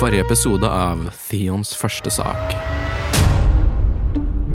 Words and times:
Forrige 0.00 0.20
episode 0.24 0.64
av 0.64 1.10
Theons 1.28 1.74
første 1.76 2.08
sak. 2.08 2.54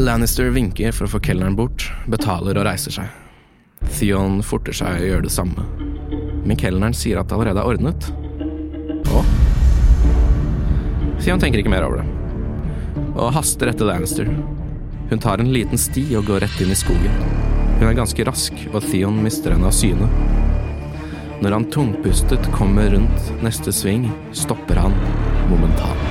Lannister 0.01 0.47
vinker 0.49 0.89
for 0.89 1.05
å 1.05 1.11
få 1.11 1.19
kelneren 1.21 1.53
bort, 1.53 1.85
betaler 2.09 2.57
og 2.57 2.65
reiser 2.65 2.95
seg. 2.95 3.11
Theon 3.93 4.39
forter 4.41 4.73
seg 4.73 5.03
å 5.03 5.05
gjøre 5.05 5.27
det 5.27 5.33
samme. 5.35 5.67
Men 6.49 6.57
kelneren 6.57 6.97
sier 6.97 7.21
at 7.21 7.29
det 7.29 7.37
allerede 7.37 7.61
er 7.61 7.69
ordnet. 7.75 8.07
Og 9.13 9.21
Theon 11.21 11.37
tenker 11.37 11.61
ikke 11.61 11.75
mer 11.75 11.85
over 11.85 12.01
det, 12.01 12.07
og 13.13 13.29
haster 13.37 13.69
etter 13.69 13.85
Lannister. 13.85 14.25
Hun 15.11 15.21
tar 15.21 15.45
en 15.45 15.53
liten 15.53 15.77
sti 15.77 16.07
og 16.17 16.25
går 16.25 16.41
rett 16.47 16.57
inn 16.65 16.73
i 16.73 16.79
skogen. 16.81 17.21
Hun 17.77 17.85
er 17.91 18.01
ganske 18.01 18.25
rask, 18.25 18.65
og 18.73 18.81
Theon 18.89 19.21
mister 19.21 19.53
henne 19.53 19.69
av 19.69 19.77
syne. 19.77 20.09
Når 21.45 21.51
han 21.51 21.69
tungpustet 21.69 22.49
kommer 22.55 22.89
rundt 22.95 23.33
neste 23.45 23.69
sving, 23.75 24.09
stopper 24.33 24.79
han 24.79 24.95
momentant. 25.49 26.01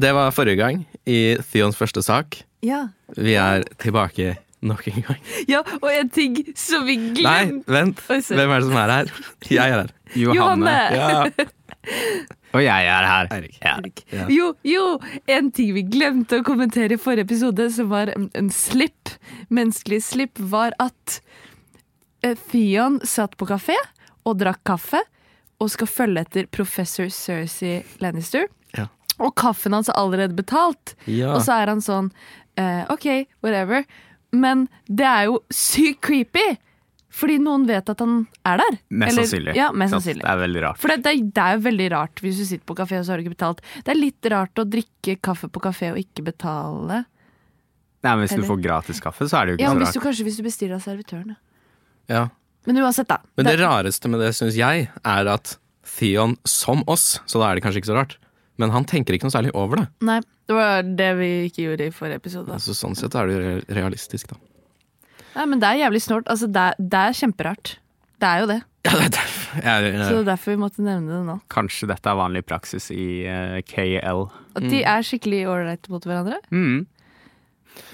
Det 0.00 0.12
var 0.16 0.30
forrige 0.32 0.56
gang 0.60 0.84
i 1.04 1.36
Theons 1.50 1.76
første 1.76 2.02
sak. 2.02 2.42
Ja. 2.64 2.86
Vi 3.16 3.34
er 3.34 3.64
tilbake 3.82 4.36
nok 4.62 4.86
en 4.88 5.04
gang. 5.06 5.22
ja, 5.52 5.62
og 5.80 5.88
en 5.92 6.10
ting 6.12 6.36
som 6.58 6.84
vi 6.88 6.96
glemte 6.96 7.24
Nei, 7.26 7.62
vent. 7.66 8.02
Oi. 8.12 8.20
Hvem 8.28 8.52
er 8.54 8.60
det 8.60 8.68
som 8.68 8.78
er 8.80 8.94
her? 8.94 9.14
Jeg 9.50 9.74
er 9.74 9.82
her. 9.82 9.96
Johanne! 10.16 10.76
Ja, 10.94 11.24
Og 12.54 12.64
jeg 12.64 12.86
er 12.90 13.06
her. 13.06 13.28
Erik. 13.30 13.60
Ja. 13.62 13.76
Ja. 14.12 14.24
Jo, 14.32 14.48
jo, 14.66 14.86
en 15.30 15.52
ting 15.54 15.70
vi 15.76 15.84
glemte 15.86 16.40
å 16.40 16.46
kommentere 16.46 16.96
i 16.96 17.00
forrige 17.00 17.28
episode, 17.28 17.68
som 17.72 17.88
var 17.92 18.10
en, 18.12 18.26
en 18.36 18.50
slipp, 18.52 19.12
menneskelig 19.54 20.00
slipp, 20.08 20.40
var 20.50 20.74
at 20.82 21.20
eh, 22.26 22.34
Theon 22.50 22.98
satt 23.06 23.38
på 23.38 23.48
kafé 23.48 23.78
og 24.26 24.40
drakk 24.42 24.64
kaffe 24.66 25.00
og 25.60 25.70
skal 25.70 25.86
følge 25.90 26.22
etter 26.24 26.46
professor 26.50 27.10
Cersei 27.12 27.82
Lannister. 28.00 28.46
Ja. 28.76 28.86
Og 29.20 29.34
kaffen 29.36 29.74
hans 29.76 29.88
er 29.92 29.98
allerede 30.00 30.34
betalt. 30.38 30.94
Ja. 31.06 31.34
Og 31.34 31.42
så 31.44 31.58
er 31.60 31.68
han 31.74 31.82
sånn 31.84 32.10
eh, 32.56 32.86
OK, 32.92 33.06
whatever. 33.44 33.84
Men 34.32 34.68
det 34.88 35.06
er 35.06 35.28
jo 35.28 35.40
sykt 35.52 36.00
creepy! 36.06 36.56
Fordi 37.10 37.40
noen 37.42 37.64
vet 37.66 37.88
at 37.90 37.98
han 37.98 38.20
er 38.46 38.60
der. 38.62 38.76
Mest 38.88 39.12
Eller- 39.18 39.26
sannsynlig. 39.26 39.54
Ja, 39.58 39.72
mest 39.74 39.90
sannsynlig. 39.96 40.22
Det 40.22 40.30
er 40.30 40.38
veldig 40.44 40.60
rart. 40.62 40.78
For 40.78 40.92
det, 40.92 41.00
det, 41.02 41.14
det 41.34 41.42
er 41.42 41.56
jo 41.56 41.62
veldig 41.64 41.88
rart 41.90 42.20
hvis 42.22 42.38
du 42.38 42.44
sitter 42.46 42.64
på 42.70 42.76
kafé 42.78 43.00
og 43.00 43.04
så 43.04 43.12
har 43.12 43.18
du 43.18 43.24
ikke 43.26 43.34
betalt. 43.34 43.60
Det 43.84 43.90
er 43.90 43.98
litt 43.98 44.28
rart 44.30 44.62
å 44.62 44.64
drikke 44.70 45.16
kaffe 45.20 45.50
på 45.50 45.62
kafé 45.64 45.90
og 45.90 45.98
ikke 45.98 46.22
betale. 46.30 47.00
Nei, 48.00 48.12
men 48.14 48.22
Hvis 48.24 48.32
Eller- 48.38 48.46
du 48.46 48.52
får 48.54 48.62
gratis 48.62 49.00
kaffe, 49.02 49.26
så 49.28 49.40
er 49.42 49.46
det 49.46 49.50
jo 49.52 49.58
ikke 49.58 49.66
Ja, 49.66 49.72
så 49.74 49.80
rart. 49.82 49.94
Ja, 49.98 50.00
Kanskje 50.06 50.24
hvis 50.30 50.36
du 50.38 50.42
bestiller 50.46 50.74
av 50.78 50.86
servitøren. 50.86 51.36
ja. 52.08 52.28
Men 52.68 52.80
uansett, 52.82 53.08
da. 53.08 53.20
Men 53.38 53.48
det 53.48 53.56
rareste 53.60 54.10
med 54.12 54.20
det, 54.22 54.34
syns 54.36 54.58
jeg, 54.58 54.90
er 55.00 55.30
at 55.32 55.56
Theon, 56.00 56.36
som 56.48 56.84
oss, 56.90 57.18
så 57.28 57.40
da 57.40 57.50
er 57.50 57.58
det 57.58 57.64
kanskje 57.64 57.82
ikke 57.82 57.90
så 57.90 57.96
rart, 57.98 58.18
men 58.60 58.72
han 58.74 58.86
tenker 58.88 59.16
ikke 59.16 59.28
noe 59.28 59.34
særlig 59.34 59.52
over 59.56 59.82
det. 59.82 59.86
Nei, 60.06 60.20
det 60.48 60.56
var 60.56 60.84
det 60.84 61.10
vi 61.18 61.30
ikke 61.48 61.66
gjorde 61.66 61.88
i 61.88 61.94
forrige 61.94 62.20
episode. 62.20 62.52
Altså, 62.56 62.76
sånn 62.76 62.96
sett 62.98 63.16
er 63.16 63.30
det 63.30 63.36
jo 63.36 63.52
realistisk, 63.80 64.34
da. 64.34 64.40
Nei, 65.36 65.46
men 65.46 65.62
det 65.62 65.68
er 65.68 65.84
jævlig 65.84 66.02
snålt. 66.04 66.28
Altså, 66.32 66.48
det, 66.50 66.66
er, 66.72 66.88
det 66.92 67.00
er 67.00 67.16
kjemperart. 67.20 67.72
Det 68.20 68.30
er 68.32 68.44
jo 68.44 68.50
det. 68.54 68.60
Ja, 68.80 68.94
det 68.96 69.08
er 69.08 69.10
derfor 69.12 69.60
jeg, 69.60 69.88
Så 69.98 70.12
det 70.14 70.20
er 70.20 70.26
derfor 70.28 70.54
vi 70.54 70.58
måtte 70.60 70.82
nevne 70.84 71.10
det 71.10 71.24
nå. 71.26 71.34
Kanskje 71.52 71.88
dette 71.90 72.06
er 72.06 72.16
vanlig 72.16 72.44
praksis 72.46 72.86
i 72.94 73.26
uh, 73.26 73.56
KL. 73.66 74.22
At 74.56 74.66
de 74.70 74.84
er 74.86 75.04
skikkelig 75.04 75.40
ålreite 75.50 75.90
mot 75.92 76.06
hverandre. 76.06 76.38
Mm. 76.54 76.86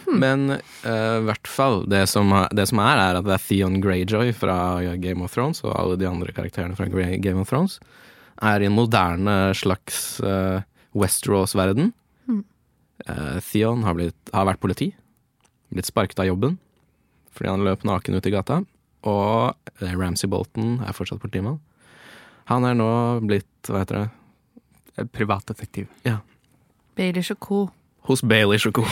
Men 0.07 0.51
uh, 0.55 1.19
i 1.21 1.25
hvert 1.27 1.49
fall, 1.51 1.81
det 1.91 2.05
som, 2.09 2.31
er- 2.33 2.51
det 2.55 2.69
som 2.71 2.79
er, 2.85 3.01
er 3.03 3.19
at 3.21 3.27
det 3.27 3.35
er 3.37 3.43
Theon 3.49 3.81
Greyjoy 3.83 4.33
fra 4.39 4.57
Game 5.03 5.25
of 5.27 5.35
Thrones, 5.35 5.63
og 5.67 5.75
alle 5.79 5.97
de 6.01 6.07
andre 6.09 6.33
karakterene 6.37 6.77
fra 6.79 6.87
Game 6.91 7.41
of 7.43 7.51
Thrones, 7.51 7.81
er 8.43 8.61
i 8.63 8.69
en 8.69 8.77
moderne 8.77 9.37
slags 9.57 10.21
uh, 10.23 10.61
Westeros-verden. 10.97 11.93
Eh, 13.07 13.39
Theon 13.45 13.83
har, 13.85 13.93
blitt, 13.99 14.31
har 14.33 14.47
vært 14.49 14.61
politi, 14.63 14.87
blitt 15.69 15.87
sparket 15.91 16.23
av 16.23 16.31
jobben 16.31 16.55
fordi 17.37 17.51
han 17.53 17.65
løp 17.67 17.83
naken 17.85 18.17
ut 18.17 18.27
i 18.27 18.33
gata, 18.33 18.63
og 19.05 19.75
eh, 19.85 19.91
Ramsay 19.93 20.31
Bolton 20.33 20.79
er 20.81 20.95
fortsatt 20.97 21.21
politimann. 21.21 21.59
Han 22.49 22.65
er 22.65 22.79
nå 22.79 22.87
blitt, 23.29 23.51
hva 23.69 23.83
heter 23.83 23.99
det, 24.07 25.05
Privatdetektiv. 25.13 25.91
Ja. 26.09 26.23
og 26.97 27.41
co. 27.45 27.59
hos 28.07 28.23
Bailey 28.23 28.61
og 28.69 28.81
co. 28.81 28.87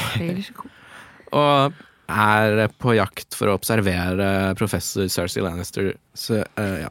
Og 1.34 1.82
er 2.10 2.68
på 2.78 2.94
jakt 2.98 3.34
for 3.36 3.48
å 3.48 3.56
observere 3.56 4.54
professor 4.58 5.08
Cersei 5.08 5.42
Lannister. 5.44 5.94
Så, 6.14 6.42
uh, 6.58 6.76
ja. 6.84 6.90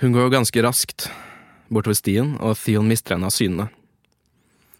Hun 0.00 0.12
går 0.16 0.32
ganske 0.32 0.62
raskt 0.64 1.10
bortover 1.70 1.96
stien, 1.96 2.34
og 2.40 2.58
Theon 2.58 2.88
mister 2.90 3.14
henne 3.14 3.28
av 3.28 3.34
syne. 3.34 3.68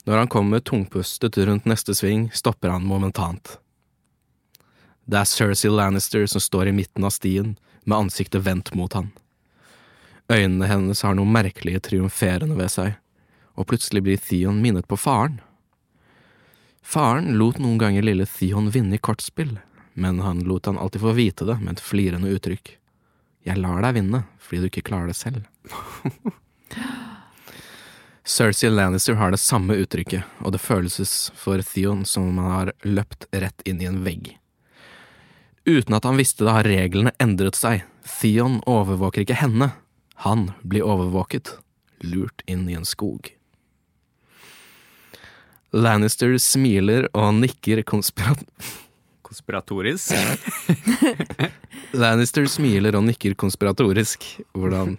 Når 0.08 0.22
han 0.24 0.30
kommer 0.32 0.62
tungpustet 0.64 1.36
rundt 1.44 1.68
neste 1.68 1.94
sving, 1.94 2.30
stopper 2.34 2.72
han 2.72 2.86
momentant. 2.88 3.58
Det 5.04 5.20
er 5.20 5.28
Cersei 5.28 5.70
Lannister 5.72 6.26
som 6.30 6.42
står 6.42 6.70
i 6.70 6.74
midten 6.74 7.04
av 7.04 7.14
stien, 7.14 7.56
med 7.84 8.06
ansiktet 8.06 8.44
vendt 8.46 8.72
mot 8.76 8.92
han. 8.94 9.10
Øynene 10.30 10.68
hennes 10.70 11.00
har 11.02 11.16
noe 11.18 11.26
merkelig 11.26 11.80
triumferende 11.88 12.56
ved 12.58 12.70
seg, 12.70 12.92
og 13.60 13.68
plutselig 13.68 14.02
blir 14.06 14.20
Theon 14.20 14.62
minnet 14.64 14.88
på 14.88 14.96
faren. 14.96 15.40
Faren 16.80 17.34
lot 17.36 17.60
noen 17.60 17.78
ganger 17.78 18.06
lille 18.06 18.26
Theon 18.26 18.70
vinne 18.72 18.96
i 18.96 19.02
kortspill, 19.02 19.58
men 19.92 20.20
han 20.24 20.40
lot 20.48 20.66
han 20.66 20.78
alltid 20.80 21.04
få 21.04 21.12
vite 21.18 21.44
det 21.44 21.58
med 21.60 21.76
et 21.76 21.84
flirende 21.84 22.32
uttrykk. 22.32 22.78
Jeg 23.44 23.60
lar 23.60 23.82
deg 23.84 23.96
vinne, 24.00 24.24
fordi 24.40 24.62
du 24.62 24.70
ikke 24.70 24.86
klarer 24.88 25.12
det 25.12 25.18
selv. 25.18 25.44
Cersei 28.30 28.70
Lannister 28.70 29.16
har 29.18 29.32
det 29.32 29.40
samme 29.42 29.76
uttrykket, 29.80 30.24
og 30.44 30.54
det 30.54 30.62
føles 30.62 31.12
for 31.36 31.60
Theon 31.66 32.04
som 32.08 32.28
om 32.30 32.38
han 32.40 32.52
har 32.52 32.72
løpt 32.86 33.26
rett 33.32 33.64
inn 33.68 33.80
i 33.82 33.88
en 33.88 34.02
vegg. 34.04 34.36
Uten 35.68 35.96
at 35.96 36.06
han 36.08 36.20
visste 36.20 36.46
det, 36.46 36.54
har 36.54 36.68
reglene 36.68 37.12
endret 37.20 37.58
seg. 37.58 37.84
Theon 38.06 38.60
overvåker 38.68 39.24
ikke 39.24 39.40
henne. 39.40 39.72
Han 40.24 40.50
blir 40.62 40.86
overvåket, 40.86 41.58
lurt 42.00 42.44
inn 42.46 42.68
i 42.68 42.76
en 42.78 42.88
skog. 42.88 43.32
Lannister 45.76 46.34
smiler 46.42 47.06
og 47.14 47.34
nikker 47.42 47.82
konspirat... 47.86 48.40
Konspiratorisk. 49.30 50.10
Lannister 52.00 52.48
smiler 52.50 52.96
og 52.98 53.04
nikker 53.06 53.36
konspiratorisk. 53.38 54.24
Hvordan 54.58 54.96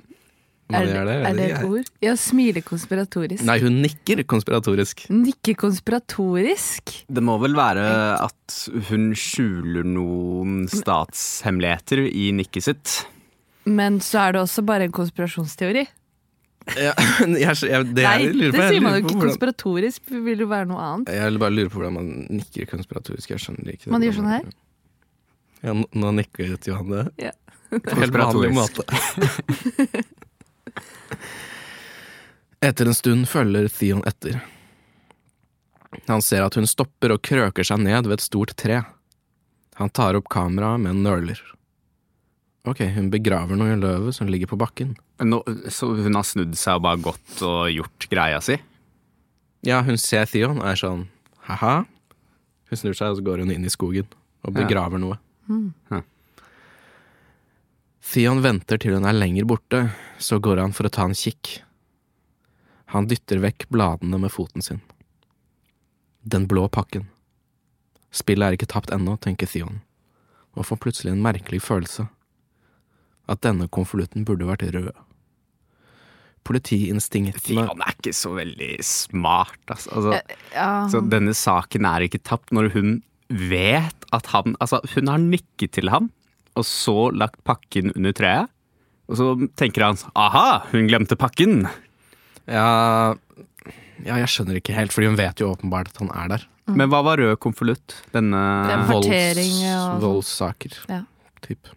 man 0.71 0.77
Er, 0.79 0.87
gjør 0.87 1.07
det? 1.09 1.15
er 1.27 1.35
det 1.35 1.47
et 1.51 1.65
ord? 1.67 1.89
Ja, 2.03 2.13
smile 2.15 2.61
konspiratorisk. 2.63 3.43
Nei, 3.43 3.57
hun 3.59 3.81
nikker 3.83 4.21
konspiratorisk. 4.31 5.03
Nikker 5.11 5.57
konspiratorisk. 5.59 6.93
Det 7.11 7.23
må 7.27 7.35
vel 7.43 7.57
være 7.59 7.83
at 8.23 8.59
hun 8.87 9.09
skjuler 9.19 9.83
noen 9.83 10.61
statshemmeligheter 10.71 12.05
i 12.07 12.29
nikket 12.39 12.69
sitt. 12.69 13.01
Men 13.67 13.99
så 14.01 14.29
er 14.29 14.37
det 14.37 14.45
også 14.45 14.63
bare 14.65 14.87
en 14.87 14.95
konspirasjonsteori. 14.95 15.83
Ja, 16.77 16.91
jeg, 17.25 17.55
jeg, 17.65 17.85
det 17.97 18.03
Nei, 18.05 18.17
jeg 18.21 18.33
lurer 18.35 18.51
det 18.51 18.53
på, 18.53 18.61
jeg 18.61 18.73
sier 18.75 18.83
man 18.85 18.93
jo 18.93 19.01
ikke. 19.01 19.15
Konspiratorisk 19.23 20.11
vil 20.13 20.43
jo 20.43 20.47
være 20.51 20.67
noe 20.69 20.81
annet. 20.85 21.13
Jeg 21.17 21.39
bare 21.41 21.55
lurer 21.55 21.71
på 21.73 21.79
hvordan 21.81 21.95
man 21.97 22.11
nikker 22.29 22.69
konspiratorisk. 22.69 23.33
Jeg 23.33 23.41
skjønner 23.41 23.73
ikke 23.73 23.87
det. 23.87 23.93
Man 23.95 24.05
gjør 24.05 24.17
sånn 24.19 24.29
her? 24.31 24.45
Ja, 25.61 25.75
nå, 25.77 26.11
nikket 26.17 26.69
Johanne. 26.69 27.07
Ja. 27.21 27.33
På 27.71 27.97
helt 27.97 28.15
vanlig 28.19 28.51
måte. 28.53 28.85
Etter 32.61 32.85
en 32.91 32.97
stund 32.97 33.29
følger 33.31 33.69
Theon 33.73 34.03
etter. 34.05 34.41
Han 36.07 36.21
ser 36.21 36.45
at 36.45 36.55
hun 36.59 36.67
stopper 36.69 37.15
og 37.15 37.23
krøker 37.25 37.65
seg 37.67 37.81
ned 37.83 38.05
ved 38.09 38.19
et 38.19 38.25
stort 38.25 38.53
tre. 38.59 38.83
Han 39.79 39.89
tar 39.89 40.17
opp 40.19 40.29
kameraet, 40.31 40.83
men 40.83 41.01
nøler. 41.05 41.41
Ok, 42.67 42.83
hun 42.93 43.09
begraver 43.09 43.57
noe 43.57 43.73
i 43.73 43.79
løvet 43.79 44.13
som 44.13 44.29
ligger 44.29 44.51
på 44.51 44.59
bakken. 44.61 44.93
Nå, 45.25 45.39
så 45.73 45.89
hun 45.97 46.17
har 46.17 46.25
snudd 46.27 46.53
seg 46.59 46.77
og 46.77 46.85
bare 46.85 47.01
gått 47.01 47.41
og 47.45 47.71
gjort 47.73 48.05
greia 48.11 48.41
si? 48.45 48.59
Ja, 49.65 49.79
hun 49.85 49.97
ser 50.01 50.29
Theon 50.29 50.61
og 50.61 50.67
er 50.69 50.77
sånn 50.77 51.07
ha-ha. 51.47 51.81
Hun 52.69 52.79
snur 52.79 52.95
seg, 52.97 53.11
og 53.11 53.17
så 53.19 53.25
går 53.25 53.41
hun 53.43 53.51
inn 53.53 53.65
i 53.65 53.73
skogen 53.73 54.07
og 54.45 54.53
begraver 54.55 55.01
noe. 55.01 55.17
Ja. 55.91 56.03
Theon 58.11 58.41
venter 58.45 58.79
til 58.81 58.95
hun 58.97 59.05
er 59.09 59.17
lenger 59.17 59.45
borte, 59.49 59.81
så 60.21 60.39
går 60.41 60.61
han 60.61 60.73
for 60.75 60.87
å 60.87 60.93
ta 60.93 61.05
en 61.09 61.17
kikk. 61.17 61.59
Han 62.93 63.09
dytter 63.09 63.41
vekk 63.41 63.67
bladene 63.73 64.21
med 64.21 64.33
foten 64.33 64.65
sin. 64.65 64.81
Den 66.21 66.47
blå 66.49 66.67
pakken. 66.69 67.09
Spillet 68.13 68.45
er 68.45 68.57
ikke 68.57 68.69
tapt 68.69 68.91
ennå, 68.93 69.17
tenker 69.21 69.49
Theon, 69.49 69.81
og 70.53 70.67
får 70.69 70.81
plutselig 70.83 71.13
en 71.13 71.23
merkelig 71.23 71.61
følelse. 71.63 72.09
At 73.29 73.41
denne 73.45 73.67
konvolutten 73.69 74.25
burde 74.25 74.47
vært 74.49 74.65
rød. 74.73 74.91
Politiinstinktene 76.47 77.67
han 77.69 77.83
er 77.85 77.93
ikke 77.93 78.13
så 78.17 78.31
veldig 78.33 78.71
smart, 78.85 79.59
altså. 79.69 79.91
altså 79.93 80.15
Ja, 80.55 80.69
så 80.89 81.03
denne 81.05 81.35
saken 81.37 81.85
er 81.85 82.07
ikke 82.07 82.21
tapt 82.25 82.49
når 82.55 82.71
hun 82.73 82.95
vet 83.29 84.07
at 84.11 84.31
han 84.33 84.57
Altså, 84.59 84.81
hun 84.95 85.07
har 85.11 85.21
nikket 85.21 85.77
til 85.77 85.91
ham 85.93 86.09
og 86.59 86.65
så 86.67 87.11
lagt 87.15 87.39
pakken 87.47 87.93
under 87.95 88.11
treet. 88.11 88.49
Og 89.07 89.15
så 89.15 89.27
tenker 89.55 89.85
han 89.85 89.99
aha, 90.19 90.65
hun 90.73 90.89
glemte 90.89 91.15
pakken. 91.15 91.61
Ja, 92.43 93.13
ja, 94.03 94.17
jeg 94.19 94.27
skjønner 94.33 94.57
ikke 94.59 94.75
helt, 94.75 94.91
fordi 94.91 95.07
hun 95.11 95.19
vet 95.19 95.39
jo 95.39 95.51
åpenbart 95.53 95.93
at 95.93 96.01
han 96.01 96.11
er 96.11 96.33
der. 96.33 96.43
Men 96.71 96.91
hva 96.91 96.99
var 97.07 97.19
rød 97.23 97.37
konvolutt? 97.43 97.95
Denne 98.11 98.41
Volds, 98.89 99.07
og 99.07 99.39
sånn. 99.39 100.01
voldssaker, 100.03 100.75
Ja. 100.91 101.01
typ. 101.43 101.71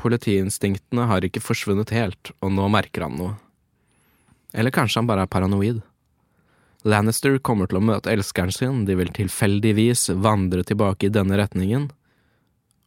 Politiinstinktene 0.00 1.06
har 1.10 1.24
ikke 1.26 1.42
forsvunnet 1.44 1.92
helt, 1.92 2.32
og 2.40 2.52
nå 2.56 2.66
merker 2.72 3.04
han 3.04 3.18
noe. 3.20 3.34
Eller 4.56 4.74
kanskje 4.74 5.02
han 5.02 5.08
bare 5.10 5.26
er 5.26 5.30
paranoid. 5.30 5.82
Lannister 6.88 7.36
kommer 7.44 7.68
til 7.68 7.80
å 7.80 7.84
møte 7.84 8.12
elskeren 8.12 8.54
sin, 8.54 8.84
de 8.88 8.96
vil 8.96 9.12
tilfeldigvis 9.12 10.08
vandre 10.24 10.64
tilbake 10.64 11.10
i 11.10 11.12
denne 11.12 11.36
retningen. 11.36 11.90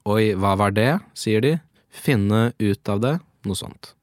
Oi, 0.09 0.33
hva 0.33 0.55
var 0.59 0.73
det, 0.73 0.97
sier 1.13 1.43
de. 1.45 1.57
Finne 1.93 2.51
ut 2.57 2.89
av 2.89 3.03
det, 3.03 3.13
noe 3.45 3.55
sånt. 3.55 3.93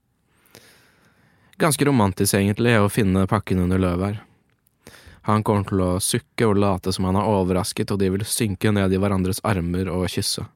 Ganske 1.61 1.85
romantisk 1.85 2.39
egentlig 2.39 2.79
å 2.79 2.89
finne 2.89 3.27
pakken 3.29 3.59
under 3.67 3.83
løvet 3.83 4.13
her. 4.13 4.23
Han 5.29 5.43
kommer 5.45 5.67
til 5.69 5.83
å 5.85 5.91
sukke 6.01 6.47
og 6.49 6.57
late 6.63 6.95
som 6.95 7.05
han 7.11 7.19
er 7.21 7.29
overrasket, 7.29 7.91
og 7.93 8.01
de 8.01 8.09
vil 8.15 8.25
synke 8.25 8.71
ned 8.73 8.95
i 8.95 9.01
hverandres 9.03 9.43
armer 9.45 9.91
og 9.93 10.07
kysse. 10.09 10.47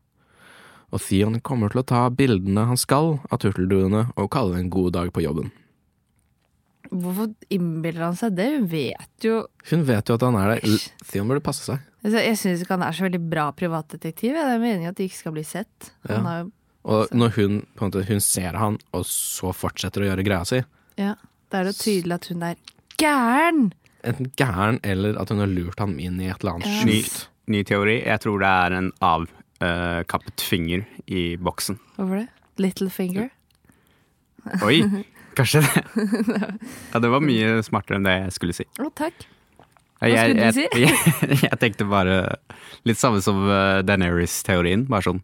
Og 0.93 1.01
Theon 1.01 1.41
kommer 1.41 1.71
til 1.73 1.81
å 1.83 1.87
ta 1.87 2.09
bildene 2.11 2.67
han 2.69 2.77
skal 2.79 3.21
av 3.31 3.39
turtelduene 3.43 4.09
og 4.17 4.31
kalle 4.31 4.55
det 4.55 4.61
en 4.65 4.71
god 4.71 4.93
dag 4.93 5.13
på 5.13 5.23
jobben. 5.25 5.51
Hvorfor 6.95 7.31
innbiller 7.51 8.05
han 8.11 8.17
seg 8.19 8.35
det? 8.37 8.47
Hun 8.59 8.67
vet 8.71 9.25
jo 9.25 9.39
Hun 9.71 9.85
vet 9.89 10.09
jo 10.11 10.15
at 10.19 10.23
han 10.27 10.37
er 10.39 10.53
der. 10.61 10.77
Theon 11.11 11.31
burde 11.31 11.43
passe 11.43 11.65
seg. 11.67 11.81
altså, 12.05 12.19
Jeg 12.21 12.37
syns 12.39 12.63
ikke 12.63 12.77
han 12.77 12.83
er 12.87 12.93
så 12.93 13.07
veldig 13.09 13.23
bra 13.31 13.47
privatdetektiv. 13.57 14.35
jeg. 14.35 14.45
Det 14.45 14.55
er 14.55 14.61
meningen 14.63 14.89
at 14.93 14.97
de 15.01 15.09
ikke 15.09 15.23
skal 15.23 15.33
bli 15.33 15.43
sett. 15.43 15.91
Han 16.09 16.17
Ja. 16.17 16.23
har 16.31 16.39
jo, 16.45 16.53
Og 16.85 17.09
når 17.11 17.31
hun 17.37 17.67
på 17.75 17.85
en 17.87 17.91
måte, 17.91 18.07
hun 18.07 18.21
ser 18.21 18.53
han, 18.53 18.79
og 18.93 19.05
så 19.07 19.55
fortsetter 19.55 20.03
å 20.03 20.11
gjøre 20.15 20.25
greia 20.25 20.45
si, 20.47 20.63
ja, 20.99 21.15
Da 21.51 21.61
er 21.61 21.65
det 21.65 21.77
tydelig 21.77 22.13
at 22.15 22.27
hun 22.27 22.43
er 22.43 22.57
gæren! 22.99 23.73
enten 24.05 24.31
gæren 24.37 24.81
eller 24.85 25.17
at 25.19 25.31
hun 25.31 25.39
har 25.39 25.47
lurt 25.47 25.79
ham 25.79 25.99
inn 25.99 26.21
i 26.21 26.27
et 26.29 26.37
eller 26.45 26.53
annet 26.57 26.67
yes. 26.67 26.85
Ny, 26.85 27.03
sjukt. 27.03 27.29
ny 27.49 27.63
teori. 27.65 28.05
Jeg 28.05 28.21
tror 28.21 28.39
det 28.39 28.47
er 28.49 28.73
en 28.77 28.93
avkappet 29.61 30.41
finger 30.43 30.85
i 31.07 31.37
boksen. 31.37 31.79
Hvorfor 31.97 32.23
det? 32.23 32.29
Little 32.63 32.91
finger? 32.91 33.31
Oi, 34.63 34.83
kanskje 35.39 35.63
det. 35.65 35.85
Ja, 36.95 37.01
det 37.03 37.11
var 37.11 37.23
mye 37.25 37.63
smartere 37.67 37.99
enn 37.99 38.07
det 38.07 38.17
jeg 38.27 38.35
skulle 38.37 38.55
si. 38.57 38.67
Å, 38.79 38.91
takk. 38.95 39.25
Jeg, 40.05 40.13
Hva 40.13 40.25
skulle 40.25 40.51
du 40.51 40.59
si? 40.59 40.67
jeg, 40.85 41.39
jeg 41.47 41.59
tenkte 41.63 41.87
bare 41.89 42.17
litt 42.85 42.99
samme 43.01 43.23
som 43.25 43.39
uh, 43.49 43.81
Daenerys-teorien. 43.87 44.85
Bare 44.91 45.07
sånn 45.07 45.23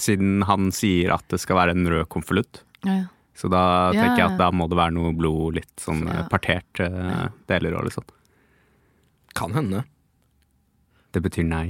Siden 0.00 0.44
han 0.46 0.68
sier 0.72 1.10
at 1.12 1.24
det 1.32 1.40
skal 1.42 1.58
være 1.58 1.72
en 1.74 1.88
rød 1.90 2.06
konvolutt, 2.12 2.60
Ja, 2.86 2.92
ja. 3.02 3.06
så 3.36 3.48
da 3.52 3.62
Ja, 3.92 4.04
tenker 4.04 4.20
jeg 4.22 4.28
at 4.30 4.38
da 4.40 4.46
må 4.54 4.68
det 4.70 4.78
være 4.78 4.94
noe 4.96 5.10
blod, 5.16 5.56
litt 5.58 5.72
sånn 5.82 6.04
Ja. 6.06 6.22
uh, 6.22 6.28
partert 6.30 6.80
uh, 6.84 7.26
deler 7.50 7.74
og 7.76 7.88
litt 7.88 7.96
sånn. 7.98 8.06
Kan 9.36 9.52
hende. 9.56 9.82
Det 11.12 11.20
betyr 11.26 11.44
nei. 11.48 11.66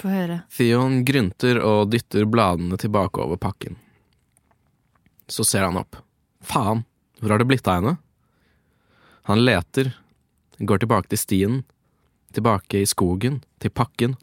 Få 0.00 0.08
høre. 0.08 0.40
Theon 0.56 1.02
grynter 1.04 1.60
og 1.60 1.90
dytter 1.92 2.24
bladene 2.30 2.78
tilbake 2.80 3.20
over 3.20 3.36
pakken. 3.40 3.76
Så 5.30 5.44
ser 5.46 5.66
han 5.66 5.76
opp. 5.80 5.98
Faen, 6.40 6.84
hvor 7.20 7.34
har 7.34 7.42
det 7.42 7.48
blitt 7.50 7.68
av 7.68 7.80
henne? 7.80 7.96
Han 9.28 9.44
leter, 9.44 9.92
går 10.58 10.80
tilbake 10.82 11.12
til 11.12 11.20
stien, 11.20 11.60
tilbake 12.34 12.80
i 12.80 12.88
skogen, 12.88 13.42
til 13.60 13.70
pakken. 13.70 14.16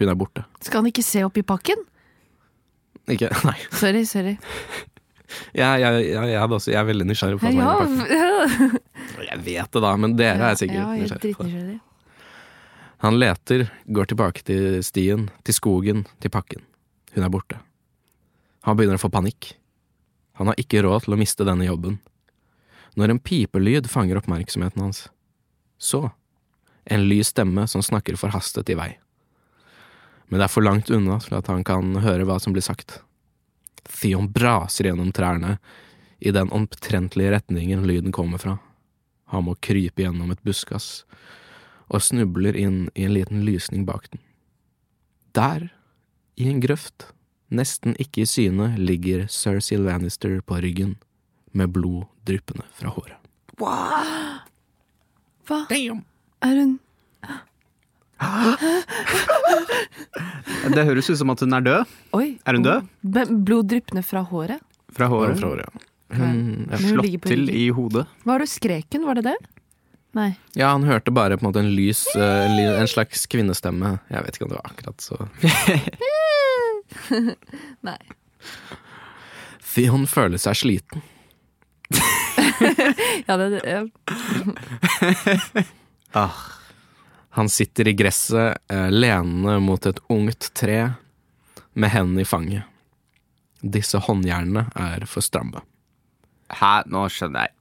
Hun 0.00 0.10
er 0.10 0.18
borte. 0.18 0.44
Skal 0.60 0.82
han 0.82 0.90
ikke 0.90 1.04
se 1.06 1.22
opp 1.24 1.38
i 1.38 1.44
pakken? 1.46 1.86
Ikke 3.10 3.30
Nei. 3.48 3.58
Sorry, 3.70 4.02
sorry. 4.08 4.36
Jeg, 5.56 5.80
jeg, 5.80 5.80
jeg, 5.80 6.12
jeg, 6.12 6.34
er, 6.36 6.50
også, 6.52 6.68
jeg 6.74 6.76
er 6.76 6.84
veldig 6.84 7.06
nysgjerrig 7.08 7.38
på 7.40 7.48
hva 7.56 7.70
som 7.80 7.94
er 8.04 8.10
i 8.12 8.16
pakken. 8.18 8.74
Jeg 9.30 9.38
vet 9.46 9.70
det, 9.72 9.80
da, 9.80 9.92
men 9.96 10.16
dere 10.18 10.50
er 10.50 10.58
sikkert 10.60 10.76
ja, 10.76 10.82
jeg 10.92 10.98
er 10.98 11.06
nysgjerrig 11.06 11.30
på 11.38 11.46
det. 11.46 11.76
Han 13.02 13.18
leter, 13.18 13.64
går 13.84 14.12
tilbake 14.12 14.44
til 14.46 14.76
stien, 14.86 15.24
til 15.42 15.54
skogen, 15.56 16.04
til 16.22 16.30
pakken. 16.30 16.62
Hun 17.16 17.24
er 17.26 17.32
borte. 17.34 17.56
Han 18.62 18.76
begynner 18.78 18.94
å 18.94 19.02
få 19.02 19.10
panikk. 19.10 19.48
Han 20.38 20.46
har 20.46 20.60
ikke 20.62 20.84
råd 20.86 21.08
til 21.08 21.16
å 21.16 21.18
miste 21.18 21.42
denne 21.42 21.66
jobben. 21.66 21.96
Når 22.94 23.10
en 23.10 23.18
pipelyd 23.18 23.88
fanger 23.90 24.20
oppmerksomheten 24.20 24.84
hans. 24.84 25.08
Så, 25.82 26.12
en 26.86 27.08
lys 27.10 27.32
stemme 27.34 27.66
som 27.66 27.82
snakker 27.82 28.20
forhastet 28.20 28.70
i 28.70 28.78
vei. 28.78 28.92
Men 30.30 30.38
det 30.38 30.46
er 30.46 30.54
for 30.54 30.62
langt 30.62 30.94
unna 30.94 31.18
til 31.26 31.40
at 31.40 31.50
han 31.50 31.66
kan 31.66 31.98
høre 32.06 32.28
hva 32.28 32.38
som 32.38 32.54
blir 32.54 32.62
sagt. 32.62 33.00
Theon 33.82 34.30
braser 34.30 34.92
gjennom 34.92 35.10
trærne 35.10 35.56
i 36.22 36.30
den 36.30 36.54
omtrentlige 36.54 37.34
retningen 37.34 37.82
lyden 37.82 38.14
kommer 38.14 38.38
fra. 38.38 38.60
Han 39.34 39.50
må 39.50 39.58
krype 39.58 40.06
gjennom 40.06 40.30
et 40.30 40.46
buskas 40.46 41.02
og 41.92 42.02
snubler 42.04 42.56
inn 42.56 42.86
i 42.96 43.04
en 43.06 43.14
liten 43.16 43.44
lysning 43.46 43.84
bak 43.88 44.08
den. 44.12 44.20
Der, 45.36 45.68
i 46.40 46.48
en 46.48 46.60
grøft, 46.64 47.10
nesten 47.52 47.96
ikke 48.00 48.24
i 48.24 48.28
syne, 48.28 48.72
ligger 48.80 49.26
Cersei 49.32 49.78
Lannister 49.80 50.40
på 50.44 50.60
ryggen, 50.64 50.96
med 51.52 51.72
blod 51.76 52.08
dryppende 52.24 52.64
fra 52.76 52.92
håret. 52.94 53.18
Hva? 53.60 53.76
Damn! 55.68 56.04
Er 56.42 56.56
hun 56.56 56.78
Det 60.72 60.84
høres 60.86 61.10
ut 61.10 61.18
som 61.18 61.32
at 61.34 61.42
hun 61.42 61.56
er 61.56 61.64
død 61.66 61.94
Oi. 62.16 62.28
Er 62.46 62.56
hun 62.56 62.64
død? 62.64 62.86
B 63.02 63.24
blod 63.46 63.68
dryppende 63.72 64.04
fra 64.06 64.22
håret? 64.26 64.62
fra 64.92 65.08
håret. 65.08 65.38
Fra 65.40 65.48
håret, 65.48 65.66
ja. 65.66 65.88
Hun, 66.12 66.68
er 66.68 66.82
Slått 66.82 67.24
til 67.24 67.46
i 67.48 67.68
hodet. 67.72 68.04
Hva 68.24 68.34
var 68.34 68.42
det 68.44 68.50
skrek 68.52 68.92
hun? 68.92 69.06
Var 69.08 69.16
det 69.20 69.24
det? 69.30 69.36
Nei. 70.12 70.34
ja, 70.58 70.68
han 70.74 70.82
hørte 70.84 71.10
bare 71.14 71.38
på 71.38 71.46
en 71.46 71.50
måte 71.50 71.60
en 71.62 71.70
lys, 71.72 72.02
eh, 72.16 72.42
en 72.44 72.56
ly- 72.58 72.74
en 72.82 72.88
slags 72.90 73.22
kvinnestemme. 73.32 73.94
Jeg 74.12 74.24
vet 74.26 74.34
ikke 74.36 74.44
om 74.44 74.50
det 74.52 74.58
var 74.58 74.68
akkurat 74.68 75.00
så 75.00 75.16
Nei. 77.88 77.96
Theon 79.72 80.04
føler 80.10 80.38
seg 80.42 80.56
sliten. 80.60 81.02
Ja, 83.26 83.34
det, 83.36 83.60
ja. 83.66 83.82
Ah, 86.12 86.30
Han 87.30 87.48
sitter 87.48 87.88
i 87.88 87.92
gresset, 87.96 88.58
eh, 88.68 88.90
lenende 88.92 89.54
mot 89.64 89.86
et 89.88 89.98
ungt 90.12 90.50
tre, 90.54 90.90
med 91.72 91.90
hendene 91.94 92.20
i 92.22 92.28
fanget. 92.28 92.62
Disse 93.64 93.98
håndjernene 94.04 94.66
er 94.76 95.06
for 95.08 95.24
stramme. 95.24 95.62
Hæ, 96.52 96.82
nå 96.92 97.06
skjønner 97.08 97.48
jeg 97.48 97.52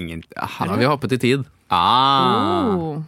ingen 0.00 0.24
Her 0.34 0.66
har 0.72 0.76
vi 0.80 0.88
hoppet 0.90 1.12
i 1.14 1.18
tid. 1.22 1.44
Ah. 1.72 2.74
Oh. 2.76 3.02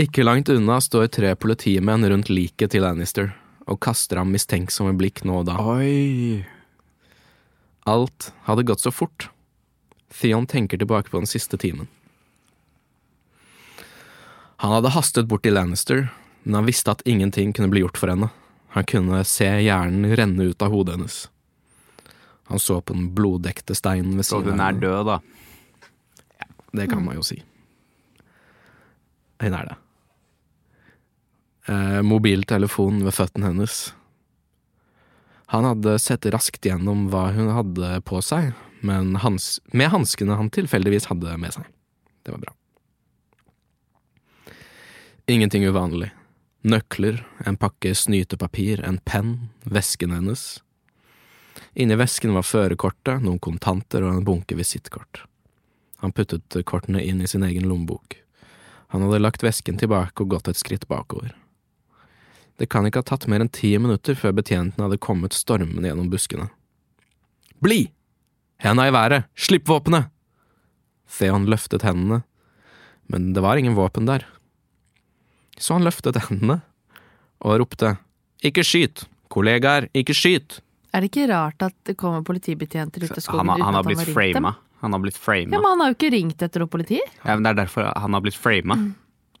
Ikke 0.00 0.24
langt 0.24 0.48
unna 0.50 0.80
står 0.82 1.06
tre 1.14 1.34
politimenn 1.38 2.06
rundt 2.10 2.30
liket 2.32 2.72
til 2.74 2.82
Lannister 2.82 3.30
og 3.70 3.78
kaster 3.84 4.18
ham 4.20 4.32
mistenksomme 4.34 4.94
blikk 4.98 5.22
nå 5.24 5.40
og 5.42 5.48
da. 5.48 5.58
Oi. 5.62 6.44
Alt 7.88 8.32
hadde 8.48 8.66
gått 8.66 8.82
så 8.84 8.92
fort. 8.92 9.28
Theon 10.14 10.46
tenker 10.50 10.80
tilbake 10.80 11.12
på 11.12 11.20
den 11.20 11.30
siste 11.30 11.58
timen. 11.60 11.88
Han 14.62 14.72
hadde 14.72 14.94
hastet 14.94 15.28
bort 15.28 15.44
til 15.44 15.56
Lannister, 15.58 16.08
men 16.44 16.60
han 16.60 16.68
visste 16.68 16.94
at 16.94 17.02
ingenting 17.08 17.52
kunne 17.52 17.70
bli 17.72 17.82
gjort 17.84 18.00
for 18.00 18.12
henne. 18.12 18.30
Han 18.74 18.86
kunne 18.88 19.20
se 19.28 19.46
hjernen 19.62 20.16
renne 20.16 20.50
ut 20.50 20.62
av 20.64 20.72
hodet 20.72 20.96
hennes. 20.96 21.18
Han 22.50 22.60
så 22.60 22.80
på 22.80 22.96
den 22.96 23.10
bloddekte 23.16 23.76
steinen 23.76 24.16
ved 24.18 24.26
Så 24.26 24.40
hun 24.44 24.60
er 24.60 24.76
død, 24.76 25.06
da. 25.08 25.20
Det 26.74 26.88
kan 26.90 27.04
man 27.04 27.18
jo 27.18 27.24
si. 27.26 27.38
Hun 29.42 29.54
er 29.54 29.68
det. 29.68 29.76
Eh, 31.70 32.00
mobiltelefonen 32.04 33.04
ved 33.06 33.14
føttene 33.14 33.52
hennes. 33.52 33.92
Han 35.52 35.66
hadde 35.68 35.98
sett 36.02 36.26
raskt 36.34 36.66
gjennom 36.66 37.06
hva 37.12 37.28
hun 37.36 37.52
hadde 37.54 38.00
på 38.08 38.20
seg, 38.24 38.52
men 38.84 39.14
hans, 39.22 39.60
med 39.72 39.92
hanskene 39.92 40.36
han 40.36 40.50
tilfeldigvis 40.52 41.08
hadde 41.12 41.36
med 41.40 41.54
seg. 41.56 41.68
Det 42.24 42.34
var 42.34 42.42
bra. 42.42 42.54
Ingenting 45.30 45.64
uvanlig. 45.68 46.10
Nøkler, 46.64 47.22
en 47.44 47.56
pakke 47.60 47.92
snytepapir, 47.96 48.82
en 48.84 48.98
penn, 49.04 49.50
vesken 49.64 50.12
hennes. 50.16 50.42
Inni 51.76 51.96
vesken 52.00 52.34
var 52.34 52.44
førerkortet, 52.48 53.22
noen 53.22 53.40
kontanter 53.42 54.04
og 54.04 54.16
en 54.16 54.26
bunke 54.26 54.56
visittkort. 54.58 55.24
Han 56.04 56.12
puttet 56.12 56.52
kortene 56.68 57.00
inn 57.00 57.22
i 57.24 57.28
sin 57.30 57.42
egen 57.46 57.64
lommebok. 57.68 58.18
Han 58.92 59.02
hadde 59.06 59.22
lagt 59.24 59.42
vesken 59.42 59.78
tilbake 59.80 60.20
og 60.20 60.34
gått 60.34 60.50
et 60.52 60.58
skritt 60.60 60.84
bakover. 60.90 61.32
Det 62.60 62.68
kan 62.70 62.84
ikke 62.86 63.00
ha 63.00 63.06
tatt 63.08 63.24
mer 63.26 63.40
enn 63.42 63.48
ti 63.50 63.72
minutter 63.80 64.14
før 64.14 64.34
betjentene 64.36 64.84
hadde 64.84 65.00
kommet 65.02 65.34
stormende 65.34 65.88
gjennom 65.88 66.10
buskene. 66.12 66.50
Bli! 67.64 67.86
Henda 68.62 68.84
i 68.86 68.92
været! 68.94 69.24
Slipp 69.34 69.64
våpenet! 69.72 70.10
Theon 71.10 71.48
løftet 71.50 71.82
hendene, 71.84 72.20
men 73.12 73.32
det 73.34 73.42
var 73.44 73.56
ingen 73.60 73.74
våpen 73.76 74.06
der. 74.08 74.22
Så 75.58 75.74
han 75.78 75.84
løftet 75.88 76.16
hendene 76.28 76.60
og 77.44 77.58
ropte 77.64 77.96
Ikke 78.44 78.62
skyt! 78.66 79.06
Kollegaer, 79.32 79.88
ikke 79.96 80.14
skyt! 80.14 80.60
Er 80.94 81.00
det 81.02 81.08
ikke 81.10 81.26
rart 81.32 81.64
at 81.64 81.74
det 81.88 81.96
kommer 81.98 82.22
politibetjenter 82.22 83.02
ut 83.08 83.16
av 83.16 83.24
skogen 83.24 83.48
Han, 83.48 83.48
har- 83.48 83.56
uten 83.56 83.64
at 83.64 83.66
han 83.66 83.80
har 83.80 83.88
blitt 83.88 84.14
frama. 84.14 84.54
Han 84.84 84.92
har 84.92 85.00
blitt 85.00 85.16
Ja, 85.16 85.46
men 85.48 85.64
han 85.64 85.80
har 85.80 85.92
jo 85.92 85.96
ikke 85.96 86.12
ringt 86.12 86.42
etter 86.44 86.60
noe 86.60 86.68
politi. 86.68 86.98
Ja, 87.24 87.34
men 87.38 87.42
det 87.46 87.54
er 87.54 87.60
derfor 87.64 87.88
han 87.96 88.12
har 88.12 88.20
blitt 88.24 88.36
frama. 88.36 88.76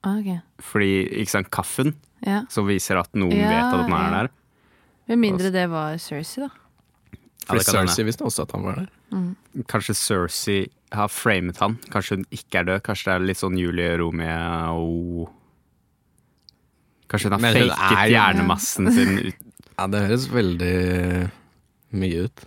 Ah, 0.04 0.18
okay. 0.18 0.38
Fordi, 0.60 0.90
ikke 1.20 1.30
sant, 1.36 1.50
kaffen 1.52 1.94
Ja. 2.24 2.42
som 2.48 2.66
viser 2.66 2.96
at 3.00 3.12
noen 3.12 3.36
Ja, 3.36 3.48
vet 3.50 3.74
at 3.74 3.84
den 3.86 3.92
er 3.92 4.04
ja. 4.08 4.22
der. 4.22 4.28
Med 5.08 5.18
mindre 5.20 5.50
det 5.52 5.66
var 5.68 5.98
Cersei, 6.00 6.46
da. 6.46 6.50
Ja, 7.44 7.58
kan 7.60 7.60
hende. 7.60 7.92
Cersei 7.92 8.04
visste 8.08 8.24
også 8.24 8.42
at 8.46 8.52
han 8.56 8.64
var 8.64 8.74
der. 8.80 8.88
Kanskje 9.68 9.94
Cersei 9.94 10.58
har 10.92 11.08
framet 11.12 11.58
han. 11.60 11.76
Kanskje 11.92 12.16
hun 12.16 12.24
ikke 12.32 12.62
er 12.62 12.64
død. 12.70 12.82
Kanskje 12.86 13.10
det 13.10 13.14
er 13.18 13.26
litt 13.28 13.40
sånn 13.42 13.58
Julie 13.60 13.96
Romeo 14.00 15.28
Kanskje 17.10 17.28
hun 17.28 17.36
har 17.36 17.42
Men 17.44 17.58
faket 17.68 17.98
er 18.00 18.12
hjernemassen 18.14 18.92
sin 18.96 19.18
ut. 19.28 19.34
Ja, 19.76 19.86
det 19.92 20.00
høres 20.06 20.28
veldig 20.32 20.74
mye 22.00 22.24
ut. 22.28 22.44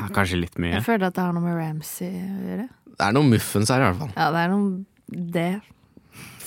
Ja, 0.00 0.06
kanskje 0.14 0.38
litt 0.40 0.56
mye. 0.60 0.78
Jeg 0.78 0.86
føler 0.86 1.10
at 1.10 1.16
det 1.18 1.24
har 1.24 1.34
noe 1.36 1.44
med 1.44 1.58
Ramsay 1.58 2.08
å 2.08 2.38
gjøre. 2.46 2.68
Det 2.90 3.04
er 3.06 3.16
noe 3.16 3.28
muffens 3.28 3.72
her, 3.72 3.82
i 3.82 3.88
hvert 3.88 4.00
fall. 4.00 4.14
Ja, 4.16 4.30
det 4.32 4.44
er 4.44 4.54
noe 4.54 5.26
det. 5.36 5.50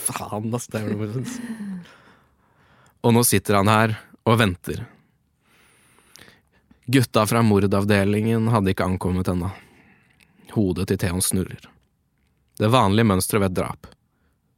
Faen, 0.03 0.49
ass, 0.57 0.65
det 0.71 0.81
er 0.81 0.89
noe 0.89 1.05
muffens. 1.05 1.37
Og 3.03 3.13
nå 3.13 3.23
sitter 3.27 3.59
han 3.59 3.69
her 3.71 3.95
og 4.25 4.39
venter. 4.41 4.81
Gutta 6.93 7.23
fra 7.29 7.43
mordavdelingen 7.45 8.49
hadde 8.51 8.73
ikke 8.73 8.87
ankommet 8.89 9.29
ennå. 9.31 9.51
Hodet 10.53 10.89
til 10.89 10.99
Theon 10.99 11.23
snurrer. 11.23 11.69
Det 12.59 12.69
vanlige 12.73 13.07
mønsteret 13.09 13.45
ved 13.45 13.53
et 13.53 13.59
drap. 13.61 13.87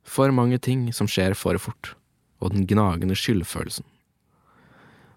For 0.05 0.31
mange 0.35 0.57
ting 0.61 0.87
som 0.93 1.09
skjer 1.09 1.35
for 1.37 1.57
fort, 1.61 1.93
og 2.41 2.53
den 2.53 2.65
gnagende 2.69 3.17
skyldfølelsen. 3.17 3.85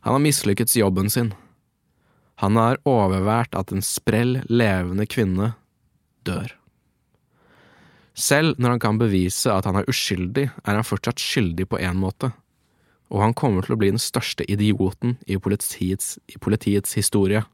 Han 0.07 0.15
har 0.15 0.23
mislykkes 0.25 0.77
i 0.77 0.83
jobben 0.85 1.11
sin. 1.13 1.33
Han 2.39 2.59
har 2.59 2.79
overvært 2.87 3.57
at 3.59 3.73
en 3.75 3.83
sprell, 3.83 4.39
levende 4.47 5.09
kvinne 5.11 5.53
dør. 6.27 6.53
Selv 8.19 8.59
når 8.59 8.77
han 8.77 8.83
kan 8.83 8.99
bevise 8.99 9.51
at 9.51 9.67
han 9.67 9.79
er 9.79 9.89
uskyldig, 9.91 10.49
er 10.51 10.79
han 10.79 10.87
fortsatt 10.87 11.23
skyldig 11.23 11.69
på 11.71 11.79
én 11.83 11.99
måte, 11.99 12.33
og 13.11 13.23
han 13.23 13.35
kommer 13.35 13.65
til 13.65 13.75
å 13.75 13.81
bli 13.81 13.91
den 13.93 14.03
største 14.03 14.47
idioten 14.51 15.17
i 15.27 15.39
politiets, 15.41 16.19
i 16.31 16.39
politiets 16.43 16.95
historie. 16.99 17.45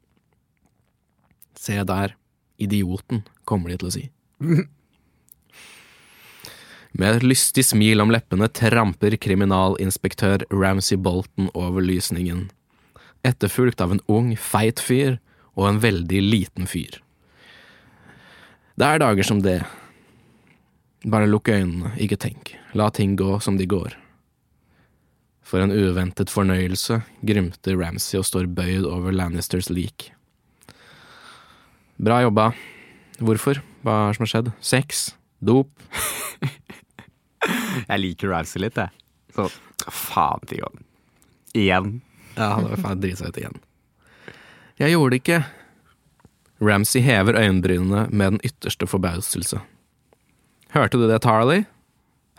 Se 1.56 1.76
der, 1.86 2.16
idioten, 2.60 3.22
kommer 3.44 3.70
de 3.70 3.78
til 3.80 3.88
å 3.88 3.94
si. 3.94 4.04
Med 6.94 7.18
et 7.18 7.26
lystig 7.26 7.64
smil 7.66 8.02
om 8.04 8.12
leppene 8.14 8.48
tramper 8.52 9.16
kriminalinspektør 9.20 10.44
Ramsay 10.52 10.98
Bolton 11.00 11.48
over 11.54 11.82
lysningen, 11.84 12.48
etterfulgt 13.26 13.80
av 13.80 13.94
en 13.94 14.02
ung, 14.10 14.34
feit 14.36 14.82
fyr 14.82 15.18
og 15.54 15.68
en 15.68 15.80
veldig 15.82 16.20
liten 16.22 16.68
fyr. 16.70 17.00
Det 18.74 18.86
er 18.86 19.02
dager 19.02 19.26
som 19.26 19.40
det, 19.42 19.60
bare 21.06 21.28
lukk 21.30 21.50
øynene, 21.52 21.92
ikke 22.00 22.18
tenk. 22.18 22.54
La 22.74 22.88
ting 22.90 23.14
gå 23.16 23.38
som 23.44 23.58
de 23.60 23.68
går. 23.70 23.94
For 25.44 25.60
en 25.60 25.74
uventet 25.74 26.32
fornøyelse 26.32 27.02
grymter 27.22 27.76
Ramsay 27.78 28.18
og 28.18 28.26
står 28.26 28.48
bøyd 28.56 28.88
over 28.88 29.14
Lannisters 29.14 29.68
lik. 29.70 30.08
Bra 32.00 32.22
jobba. 32.24 32.48
Hvorfor? 33.22 33.60
Hva 33.84 33.94
er 33.94 34.08
det 34.08 34.16
som 34.16 34.24
har 34.24 34.32
skjedd? 34.32 34.50
Sex? 34.64 35.04
Dop? 35.44 35.70
Jeg 37.90 38.00
liker 38.00 38.32
Ramsay 38.32 38.62
litt, 38.64 38.78
jeg. 38.80 38.88
Så 39.34 39.48
faen, 39.92 40.44
Tion. 40.48 40.84
Igjen. 41.52 41.98
Ja, 42.34 42.54
han 42.56 42.66
var 42.68 42.80
faen 42.82 43.02
drita 43.02 43.28
ut 43.28 43.38
igjen. 43.38 43.60
Jeg 44.80 44.94
gjorde 44.94 45.14
det 45.14 45.20
ikke. 45.22 45.40
Ramsay 46.64 47.02
hever 47.04 47.36
øyenbrynene 47.38 48.08
med 48.10 48.34
den 48.36 48.40
ytterste 48.46 48.86
forbauselse. 48.90 49.60
Hørte 50.74 50.98
du 50.98 51.06
det, 51.06 51.20
Tarley? 51.22 51.64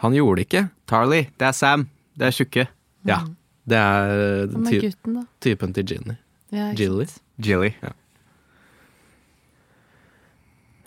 Han 0.04 0.16
gjorde 0.16 0.42
det 0.42 0.48
ikke. 0.50 0.64
Tarley, 0.90 1.30
det 1.40 1.48
er 1.48 1.56
Sam. 1.56 1.88
Det 2.16 2.28
er 2.28 2.36
tjukke. 2.36 2.68
Ja. 3.08 3.22
Det 3.66 3.78
er 3.78 4.10
er 4.46 4.66
ty 4.68 4.80
gutten, 4.84 5.22
typen 5.42 5.74
til 5.74 5.86
Ginny. 5.88 6.18
Ja, 6.54 6.72
Jilly. 6.78 7.08
Jilly. 7.42 7.72
Ja. 7.82 7.94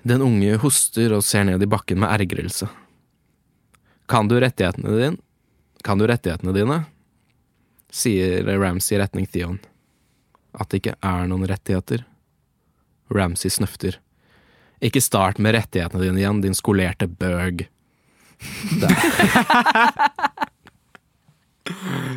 Den 0.09 0.23
unge 0.23 0.57
hoster 0.63 1.13
og 1.17 1.25
ser 1.27 1.49
ned 1.49 1.63
i 1.65 1.69
bakken 1.69 1.99
med 2.01 2.13
ergrelse. 2.15 2.69
Kan 4.09 4.29
du 4.31 4.39
rettighetene 4.41 4.95
dine? 4.95 5.19
Kan 5.85 5.99
du 6.01 6.07
rettighetene 6.09 6.55
dine? 6.57 6.79
Sier 7.93 8.45
Ramsay 8.59 8.97
i 8.97 9.01
retning 9.01 9.27
Theon. 9.33 9.59
At 10.59 10.69
det 10.71 10.77
ikke 10.83 10.97
er 11.05 11.27
noen 11.31 11.47
rettigheter. 11.49 12.05
Ramsay 13.15 13.51
snøfter. 13.53 13.99
Ikke 14.85 15.01
start 15.03 15.39
med 15.43 15.55
rettighetene 15.57 16.03
dine 16.05 16.21
igjen, 16.23 16.43
din 16.45 16.55
skolerte 16.57 17.07
bøg. 17.09 17.67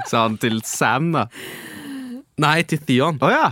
Sa 0.09 0.17
han 0.27 0.37
til 0.41 0.61
Sam, 0.67 1.11
da. 1.15 1.25
Nei, 2.41 2.61
til 2.67 2.79
Theon. 2.87 3.17
Å 3.21 3.29
ja! 3.31 3.47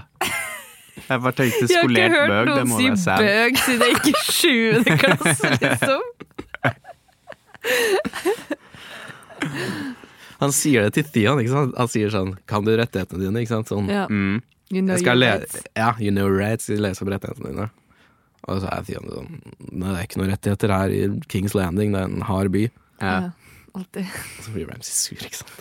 Jeg 1.09 1.21
bare 1.23 1.33
tenkte 1.33 1.43
Jeg 1.45 1.49
har 1.49 1.55
ikke 1.63 1.79
skolert 1.79 2.11
hørt 2.13 2.29
bøg, 2.29 2.45
det 2.45 2.53
noen 2.59 2.69
må 2.69 2.75
si 2.77 2.85
være 2.89 3.01
Sam. 3.01 3.19
bøg 3.23 3.53
siden 3.63 3.81
jeg 3.85 3.93
gikk 3.95 4.07
i 4.09 4.13
sjuende 4.35 4.91
klasse, 4.99 5.47
liksom. 5.63 6.01
Han 10.39 10.53
sier 10.55 10.87
det 10.87 10.95
til 10.95 11.07
Theon, 11.11 11.41
ikke 11.41 11.51
sant? 11.51 11.75
Han 11.75 11.89
sier 11.91 12.11
sånn 12.13 12.31
Kan 12.47 12.63
du 12.67 12.71
rettighetene 12.79 13.25
dine? 13.25 13.41
Ikke 13.43 13.57
sant? 13.57 13.71
Sånn. 13.71 13.89
Ja. 13.91 14.05
Mm. 14.07 14.39
You 14.69 14.83
know 14.85 14.95
your 15.01 15.17
rights. 15.17 15.57
Ja, 15.75 15.95
you 15.99 16.13
know 16.13 16.29
rights. 16.29 16.67
skal 16.69 16.83
lese 16.85 17.03
opp 17.03 17.11
rettighetene 17.11 17.51
dine. 17.51 17.69
Og 18.47 18.61
så 18.63 18.69
er 18.71 18.85
Theon 18.87 19.09
sånn 19.11 19.33
Nei, 19.73 19.89
det 19.91 19.97
er 19.97 20.05
ikke 20.07 20.21
noen 20.21 20.31
rettigheter 20.33 20.73
her 20.73 20.93
i 20.95 21.01
Kings 21.31 21.55
Landing, 21.57 21.95
det 21.95 22.03
er 22.03 22.11
en 22.11 22.25
hard 22.29 22.53
by. 22.55 22.67
Ja. 23.01 23.15
Ja, 23.15 23.57
alltid. 23.79 24.13
Og 24.37 24.45
så 24.45 24.53
blir 24.55 24.69
Ramsay 24.69 24.95
sur, 24.95 25.25
ikke 25.27 25.41
sant. 25.41 25.59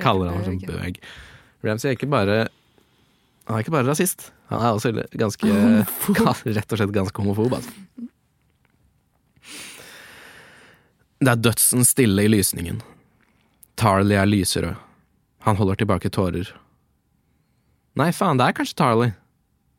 Kaller 0.00 0.30
han 0.30 0.46
som 0.46 0.60
bøg. 0.62 1.00
Ramsay 1.66 1.92
er 1.92 1.98
ikke 1.98 2.10
bare 2.10 2.36
Han 3.48 3.56
er 3.56 3.64
ikke 3.64 3.74
bare 3.74 3.88
rasist. 3.88 4.30
Han 4.52 4.62
er 4.62 4.76
også 4.76 4.92
ganske 5.18 5.50
Rett 6.56 6.72
og 6.72 6.78
slett 6.78 6.94
ganske 6.94 7.22
homofob, 7.22 7.58
altså. 7.58 7.74
Det 11.20 11.28
er 11.34 11.42
dødsen 11.42 11.84
stille 11.84 12.24
i 12.24 12.30
lysningen. 12.30 12.78
Tarley 13.80 14.16
er 14.20 14.28
lyserød. 14.28 14.76
Han 15.46 15.56
holder 15.56 15.78
tilbake 15.80 16.10
tårer. 16.12 16.50
Nei, 17.98 18.10
faen, 18.14 18.38
det 18.40 18.46
er 18.50 18.56
kanskje 18.60 18.76
Tarley. 18.82 19.12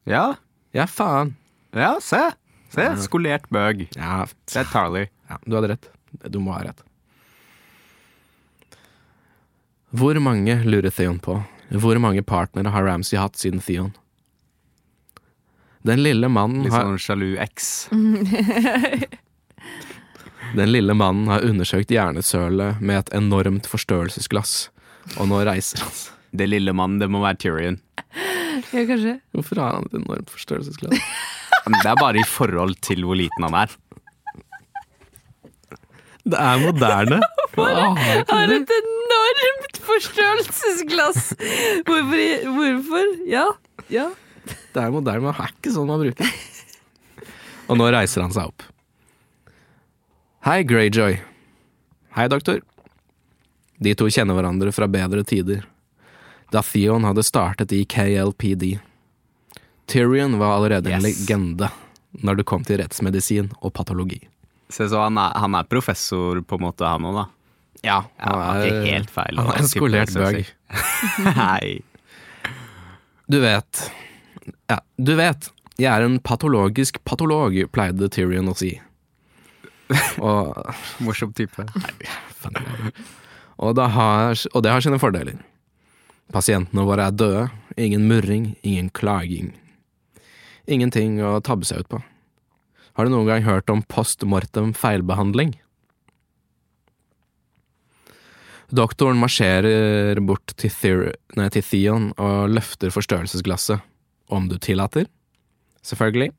ja. 0.10 0.32
Ja, 0.74 0.86
faen. 0.88 1.34
Ja, 1.76 1.98
se! 2.00 2.20
Se, 2.72 2.86
skolert 3.04 3.50
bøg. 3.52 3.82
Ja, 3.98 4.22
Det 4.48 4.62
er 4.62 4.70
Tarley. 4.72 5.10
ja, 5.30 5.36
du 5.46 5.56
hadde 5.58 5.68
rett. 5.74 5.90
Du 6.32 6.40
må 6.40 6.54
ha 6.56 6.62
rett. 6.64 6.80
Hvor 9.92 10.16
mange 10.24 10.56
lurer 10.64 10.90
Theon 10.96 11.20
på? 11.20 11.36
Hvor 11.76 12.00
mange 12.00 12.24
partnere 12.24 12.72
har 12.72 12.84
Ramsay 12.88 13.20
hatt 13.20 13.36
siden 13.36 13.60
Theon? 13.60 13.92
Den 15.84 16.00
lille 16.04 16.30
mannen 16.32 16.64
Litt 16.64 16.72
har, 16.72 16.88
sånn 16.88 17.00
sjalu 17.04 17.34
eks. 17.44 17.68
den 20.56 20.72
lille 20.72 20.94
mannen 20.98 21.28
har 21.32 21.46
undersøkt 21.48 21.92
hjernesølet 21.94 22.82
med 22.82 23.00
et 23.04 23.14
enormt 23.18 23.68
forstørrelsesglass, 23.72 24.70
og 25.18 25.30
nå 25.32 25.42
reiser 25.48 25.84
han 25.86 25.94
seg. 25.96 26.18
Det 26.32 26.48
lille 26.48 26.72
mannen, 26.72 27.00
det 27.02 27.10
må 27.12 27.20
være 27.24 27.40
Tyrion. 27.44 27.80
Ja, 28.72 28.86
kanskje. 28.88 29.18
Hvorfor 29.36 29.60
har 29.60 29.74
han 29.76 29.88
et 29.90 29.98
enormt 30.00 30.30
forstørrelsesglass? 30.32 31.02
Det 31.68 31.88
er 31.92 31.98
bare 32.00 32.22
i 32.22 32.28
forhold 32.28 32.78
til 32.84 33.04
hvor 33.08 33.20
liten 33.20 33.44
han 33.48 33.58
er. 33.66 33.74
Det 36.24 36.40
er 36.40 36.62
moderne. 36.62 37.20
Åh, 37.58 37.98
Har 38.30 38.54
et 38.56 38.74
enormt 38.78 39.80
forstørrelsesglass! 39.88 41.32
Hvorfor? 41.88 42.24
Hvorfor? 42.56 43.10
Ja. 43.28 43.46
ja. 43.92 44.08
Det 44.48 44.84
er 44.84 44.94
moderne, 44.94 45.26
men 45.26 45.34
det 45.36 45.48
er 45.48 45.56
ikke 45.58 45.74
sånn 45.76 45.90
man 45.90 46.04
bruker. 46.06 46.32
Og 47.72 47.80
nå 47.80 47.90
reiser 47.94 48.24
han 48.24 48.36
seg 48.36 48.52
opp. 48.54 48.71
Hei, 50.42 50.64
Greyjoy. 50.64 51.20
Hei, 52.16 52.28
doktor. 52.28 52.62
De 53.82 53.94
to 53.98 54.08
kjenner 54.14 54.38
hverandre 54.38 54.72
fra 54.74 54.88
bedre 54.90 55.24
tider. 55.28 55.64
Da 56.52 56.62
Theon 56.66 57.06
hadde 57.08 57.24
startet 57.24 57.72
i 57.74 57.84
KLPD. 57.86 58.80
Tyrion 59.92 60.38
var 60.40 60.56
allerede 60.58 60.92
en 60.92 61.02
Yes. 61.06 61.28
legende 61.28 61.70
når 62.24 62.36
det 62.38 62.46
kom 62.46 62.64
til 62.64 62.78
rettsmedisin 62.82 63.52
og 63.62 63.74
patologi. 63.74 64.20
Se, 64.70 64.88
så 64.90 65.04
han 65.04 65.18
er, 65.18 65.32
han 65.36 65.56
er 65.56 65.64
professor 65.68 66.42
på 66.42 66.56
en 66.60 66.66
måte, 66.66 66.86
han 66.88 67.04
òg, 67.04 67.16
da. 67.16 67.26
Ja, 67.84 68.00
Ja, 68.20 68.32
han 68.32 68.58
er 68.62 68.66
ikke 68.68 68.92
helt 68.94 69.10
feil. 69.10 69.38
Han 69.38 69.48
er 69.50 69.58
en 69.60 69.68
skolert 69.68 70.14
bøg. 70.14 70.46
Nei. 71.36 71.80
Du 73.32 73.38
vet 73.40 73.92
Ja, 74.68 74.80
du 75.00 75.14
vet. 75.16 75.52
Jeg 75.80 75.88
er 75.88 76.04
en 76.04 76.18
patologisk 76.20 76.98
patolog, 77.08 77.54
pleide 77.72 78.10
Tyrion 78.12 78.50
å 78.52 78.56
si. 78.58 78.74
Og 80.28 80.54
Morsom 81.04 81.34
type. 81.38 81.66
Nei, 81.66 82.92
Og 83.62 83.76
det 83.78 83.88
har, 83.96 84.36
og 84.54 84.64
det 84.64 84.72
har 84.74 84.84
sine 84.84 85.00
fordeler. 85.02 85.40
Pasientene 86.32 86.86
våre 86.88 87.10
er 87.10 87.18
døde, 87.18 87.48
ingen 87.76 88.08
murring, 88.08 88.54
ingen 88.64 88.90
klaging. 88.96 89.52
Ingenting 90.72 91.20
å 91.24 91.40
tabbe 91.44 91.68
seg 91.68 91.84
ut 91.84 91.92
på. 91.92 92.00
Har 92.96 93.08
du 93.08 93.14
noen 93.14 93.28
gang 93.28 93.44
hørt 93.48 93.72
om 93.72 93.84
post 93.84 94.24
mortem 94.28 94.72
feilbehandling? 94.78 95.56
Doktoren 98.72 99.20
marsjerer 99.20 100.20
bort 100.24 100.54
til, 100.56 100.72
Theor 100.72 101.10
nei, 101.36 101.50
til 101.52 101.66
Theon 101.68 102.12
og 102.16 102.54
løfter 102.56 102.94
forstørrelsesglasset. 102.96 103.84
Om 104.32 104.48
du 104.48 104.56
tillater? 104.64 105.10
Selvfølgelig. 105.84 106.32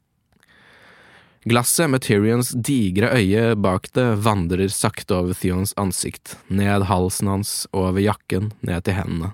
Glasset 1.44 1.90
med 1.90 2.04
Tyrions 2.06 2.52
digre 2.54 3.08
øye 3.18 3.56
bak 3.58 3.88
det 3.96 4.04
vandrer 4.22 4.70
sakte 4.70 5.16
over 5.16 5.34
Theons 5.34 5.72
ansikt, 5.74 6.36
ned 6.46 6.86
halsen 6.86 7.26
hans 7.26 7.54
over 7.74 7.98
jakken, 7.98 8.52
ned 8.62 8.84
til 8.86 8.94
hendene. 8.94 9.32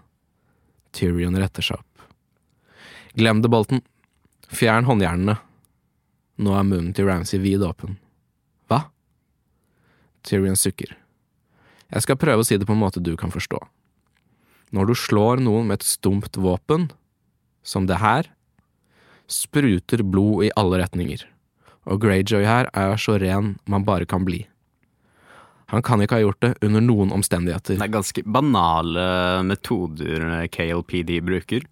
Tyrion 0.97 1.37
retter 1.37 1.67
seg 1.67 1.83
opp. 1.83 2.07
Glem 3.12 3.45
det, 3.45 3.53
Bolten. 3.53 3.85
Fjern 4.49 4.88
håndjernene. 4.88 5.37
Nå 6.41 6.57
er 6.57 6.65
munnen 6.65 6.97
til 6.97 7.11
Ramsay 7.11 7.45
vid 7.45 7.61
åpen. 7.67 8.00
Hva? 8.73 8.87
Tyrion 10.25 10.57
sukker. 10.57 10.97
Jeg 11.93 12.09
skal 12.09 12.21
prøve 12.21 12.41
å 12.41 12.49
si 12.49 12.57
det 12.57 12.65
på 12.65 12.73
en 12.73 12.85
måte 12.88 13.05
du 13.05 13.19
kan 13.21 13.33
forstå. 13.35 13.61
Når 14.73 14.88
du 14.88 14.97
slår 14.97 15.45
noen 15.45 15.69
med 15.69 15.83
et 15.83 15.91
stumpt 15.93 16.41
våpen, 16.41 16.88
som 17.61 17.85
det 17.85 18.00
her, 18.00 18.33
spruter 19.29 20.00
blod 20.00 20.49
i 20.49 20.55
alle 20.57 20.81
retninger, 20.81 21.29
og 21.88 22.02
Greyjoy 22.02 22.45
her 22.47 22.68
er 22.76 22.97
så 23.00 23.16
ren 23.21 23.57
man 23.71 23.87
bare 23.88 24.07
kan 24.09 24.26
bli. 24.28 24.42
Han 25.73 25.85
kan 25.85 26.00
ikke 26.00 26.16
ha 26.16 26.25
gjort 26.25 26.40
det 26.40 26.54
under 26.64 26.80
noen 26.85 27.11
omstendigheter. 27.12 27.76
Det 27.76 27.85
er 27.85 27.92
ganske 27.92 28.23
banale 28.25 29.09
metoder 29.45 30.47
KLPD 30.52 31.18
bruker. 31.25 31.66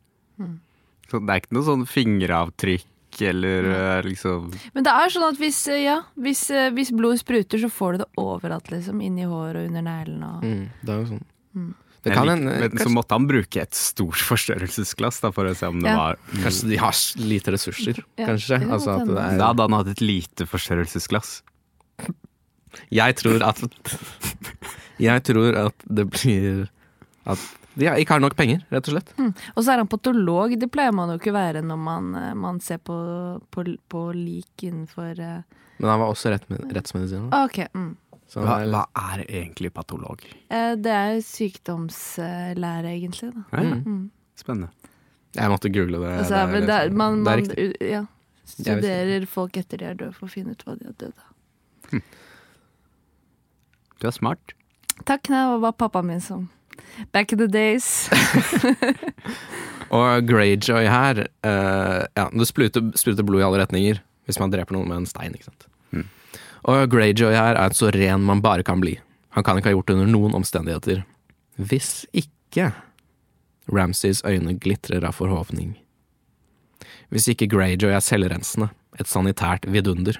Så 1.06 1.22
det 1.22 1.32
er 1.32 1.42
ikke 1.42 1.56
noe 1.56 1.66
sånn 1.66 1.86
fingeravtrykk 1.88 3.20
eller 3.26 3.68
mm. 3.70 4.06
liksom 4.10 4.50
Men 4.74 4.84
det 4.84 4.92
er 4.92 5.12
sånn 5.14 5.24
at 5.24 5.38
hvis, 5.40 5.62
eh, 5.72 5.84
ja, 5.86 6.00
hvis, 6.20 6.42
eh, 6.52 6.68
hvis 6.74 6.90
blodet 6.92 7.22
spruter, 7.22 7.62
så 7.62 7.70
får 7.72 7.94
du 7.94 8.02
det 8.02 8.08
overalt, 8.20 8.68
liksom. 8.72 9.00
Inni 9.00 9.24
håret 9.24 9.62
og 9.62 9.70
under 9.70 9.86
neglene. 9.86 10.32
Og... 10.36 10.44
Mm, 10.44 10.66
det 10.82 10.92
er 10.92 11.00
jo 11.00 11.08
sånn. 11.14 11.70
Det 12.06 12.14
kan 12.14 12.28
hende 12.30 12.54
Men 12.62 12.78
så 12.78 12.90
måtte 12.92 13.16
han 13.18 13.26
bruke 13.26 13.60
et 13.64 13.74
stort 13.76 14.20
forstørrelsesglass 14.28 15.18
da, 15.24 15.32
for 15.34 15.50
å 15.50 15.54
se 15.58 15.66
om 15.66 15.80
det 15.82 15.90
Ja. 15.90 15.96
var 15.98 16.18
Kanskje 16.38 16.70
de 16.70 16.78
har 16.80 16.94
lite 17.18 17.54
ressurser, 17.56 17.98
Ja, 18.16 18.28
kanskje. 18.30 18.60
Altså 18.62 18.96
det 19.02 19.14
Da 19.16 19.26
er 19.34 19.42
hadde 19.50 19.66
han 19.66 19.76
hatt 19.80 19.90
et 19.96 20.02
lite 20.04 20.46
forstørrelsesglass. 20.46 21.40
Jeg 22.92 23.16
tror 23.18 23.42
at 23.42 23.60
Jeg 25.02 25.22
tror 25.28 25.56
at 25.66 25.86
det 25.88 26.06
blir 26.12 26.68
At 27.26 27.38
de 27.76 27.84
ikke 28.00 28.14
har 28.16 28.22
nok 28.22 28.36
penger, 28.38 28.62
rett 28.72 28.86
og 28.88 28.94
slett. 28.94 29.10
Og 29.52 29.58
så 29.60 29.74
er 29.74 29.82
han 29.82 29.88
patolog. 29.90 30.54
Det 30.56 30.70
pleier 30.72 30.94
man 30.96 31.10
jo 31.12 31.18
ikke 31.18 31.34
være 31.34 31.60
når 31.60 31.76
man, 31.76 32.06
eh, 32.16 32.30
man 32.32 32.60
ser 32.64 32.78
på, 32.80 32.94
på, 33.52 33.64
på 33.92 34.04
lik 34.16 34.64
innenfor 34.64 35.18
uh... 35.20 35.42
Men 35.76 35.90
han 35.90 36.00
var 36.00 36.08
også 36.08 36.32
rett, 36.32 36.46
rettsmedisiner. 36.72 37.28
ah, 37.36 37.44
Ok. 37.44 37.58
Mm. 37.76 37.90
Så 38.26 38.42
Hva, 38.42 38.58
hva 38.66 38.82
er 39.12 39.22
egentlig 39.26 39.70
patolog? 39.74 40.24
Eh, 40.50 40.74
Det 40.82 40.92
er 40.92 41.20
sykdomslære, 41.22 42.90
egentlig. 42.96 43.30
Da. 43.34 43.44
Ja, 43.52 43.62
ja. 43.62 43.78
Mm. 43.84 44.10
Spennende. 44.36 44.68
Jeg 45.36 45.52
måtte 45.52 45.70
google 45.72 46.00
det. 46.00 46.12
Altså, 46.18 46.34
det, 46.34 46.62
er, 46.62 46.66
det 46.66 46.76
er, 46.76 46.90
man, 46.90 47.22
det 47.24 47.32
er 47.32 47.42
man 47.46 47.90
ja, 47.92 48.02
studerer 48.48 49.26
folk 49.30 49.56
etter 49.60 49.80
de 49.80 49.88
er 49.90 49.96
døde, 50.00 50.12
for 50.16 50.28
å 50.28 50.32
finne 50.32 50.56
ut 50.56 50.64
hva 50.66 50.76
de 50.78 50.88
har 50.88 50.96
dødd 51.00 51.22
av. 51.22 52.02
Du 54.00 54.08
er 54.08 54.14
smart. 54.16 54.54
Takk, 55.08 55.28
det 55.28 55.40
var 55.62 55.76
pappaen 55.76 56.08
min 56.08 56.22
som 56.24 56.48
Back 57.12 57.32
in 57.32 57.38
the 57.38 57.48
days. 57.48 58.08
Og 59.96 60.26
Greyjoy 60.28 60.88
her 60.88 61.22
uh, 61.46 62.02
Ja, 62.16 62.26
det 62.32 62.48
spruter, 62.48 62.90
spruter 62.98 63.24
blod 63.26 63.40
i 63.44 63.46
alle 63.46 63.62
retninger 63.62 64.02
hvis 64.26 64.40
man 64.42 64.50
dreper 64.50 64.74
noen 64.74 64.88
med 64.90 64.98
en 64.98 65.04
stein, 65.06 65.36
ikke 65.36 65.46
sant. 65.46 65.68
Og 66.66 66.90
Greyjoy 66.90 67.36
her 67.36 67.58
er 67.60 67.74
så 67.78 67.92
ren 67.94 68.24
man 68.26 68.42
bare 68.42 68.66
kan 68.66 68.80
bli. 68.82 68.96
Han 69.36 69.44
kan 69.46 69.58
ikke 69.58 69.70
ha 69.70 69.76
gjort 69.76 69.90
det 69.90 69.98
under 69.98 70.10
noen 70.10 70.34
omstendigheter. 70.34 71.04
Hvis 71.56 72.04
ikke 72.16 72.72
Ramsays 73.72 74.22
øyne 74.26 74.56
glitrer 74.58 75.04
av 75.06 75.14
forhåpning. 75.18 75.76
Hvis 77.12 77.28
ikke 77.30 77.48
Greyjoy 77.50 77.94
er 77.94 78.02
selvrensende, 78.02 78.70
et 78.98 79.10
sanitært 79.10 79.66
vidunder. 79.70 80.18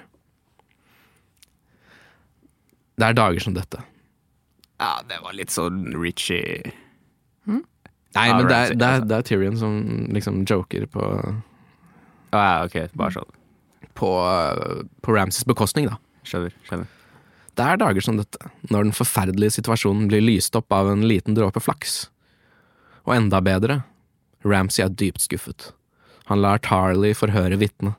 Det 2.97 3.09
er 3.09 3.17
dager 3.17 3.43
som 3.43 3.55
dette. 3.57 3.81
Ja, 4.77 4.99
det 5.09 5.19
var 5.23 5.35
litt 5.35 5.53
sånn 5.53 5.89
Richie 5.97 6.73
Nei, 8.15 8.29
men 8.33 8.47
det 8.47 8.55
er, 8.55 8.71
det, 8.73 8.81
er, 8.81 8.95
altså. 8.95 9.07
det 9.09 9.15
er 9.17 9.25
Tyrion 9.27 9.57
som 9.59 9.73
liksom 10.15 10.39
joker 10.47 10.87
på, 10.89 11.03
Ja, 12.33 12.39
ja, 12.39 12.55
ok, 12.65 12.77
bare 12.97 13.13
sånn. 13.19 13.35
på, 13.97 14.09
på 15.05 15.13
Ramses 15.13 15.45
bekostning, 15.45 15.89
da. 15.91 15.99
Skjønner. 16.27 16.55
skjønner. 16.67 16.93
Det 17.57 17.65
er 17.65 17.79
dager 17.81 18.05
som 18.05 18.19
dette, 18.19 18.51
når 18.69 18.89
den 18.89 18.93
forferdelige 18.93 19.55
situasjonen 19.55 20.09
blir 20.11 20.21
lyst 20.21 20.55
opp 20.59 20.73
av 20.75 20.91
en 20.91 21.07
liten 21.09 21.33
dråpe 21.37 21.61
flaks. 21.63 22.03
Og 23.07 23.15
enda 23.15 23.39
bedre, 23.41 23.79
Ramsay 24.45 24.85
er 24.85 24.93
dypt 24.93 25.23
skuffet. 25.23 25.71
Han 26.29 26.43
lar 26.43 26.61
Tarley 26.61 27.15
forhøre 27.17 27.57
vitnet. 27.57 27.95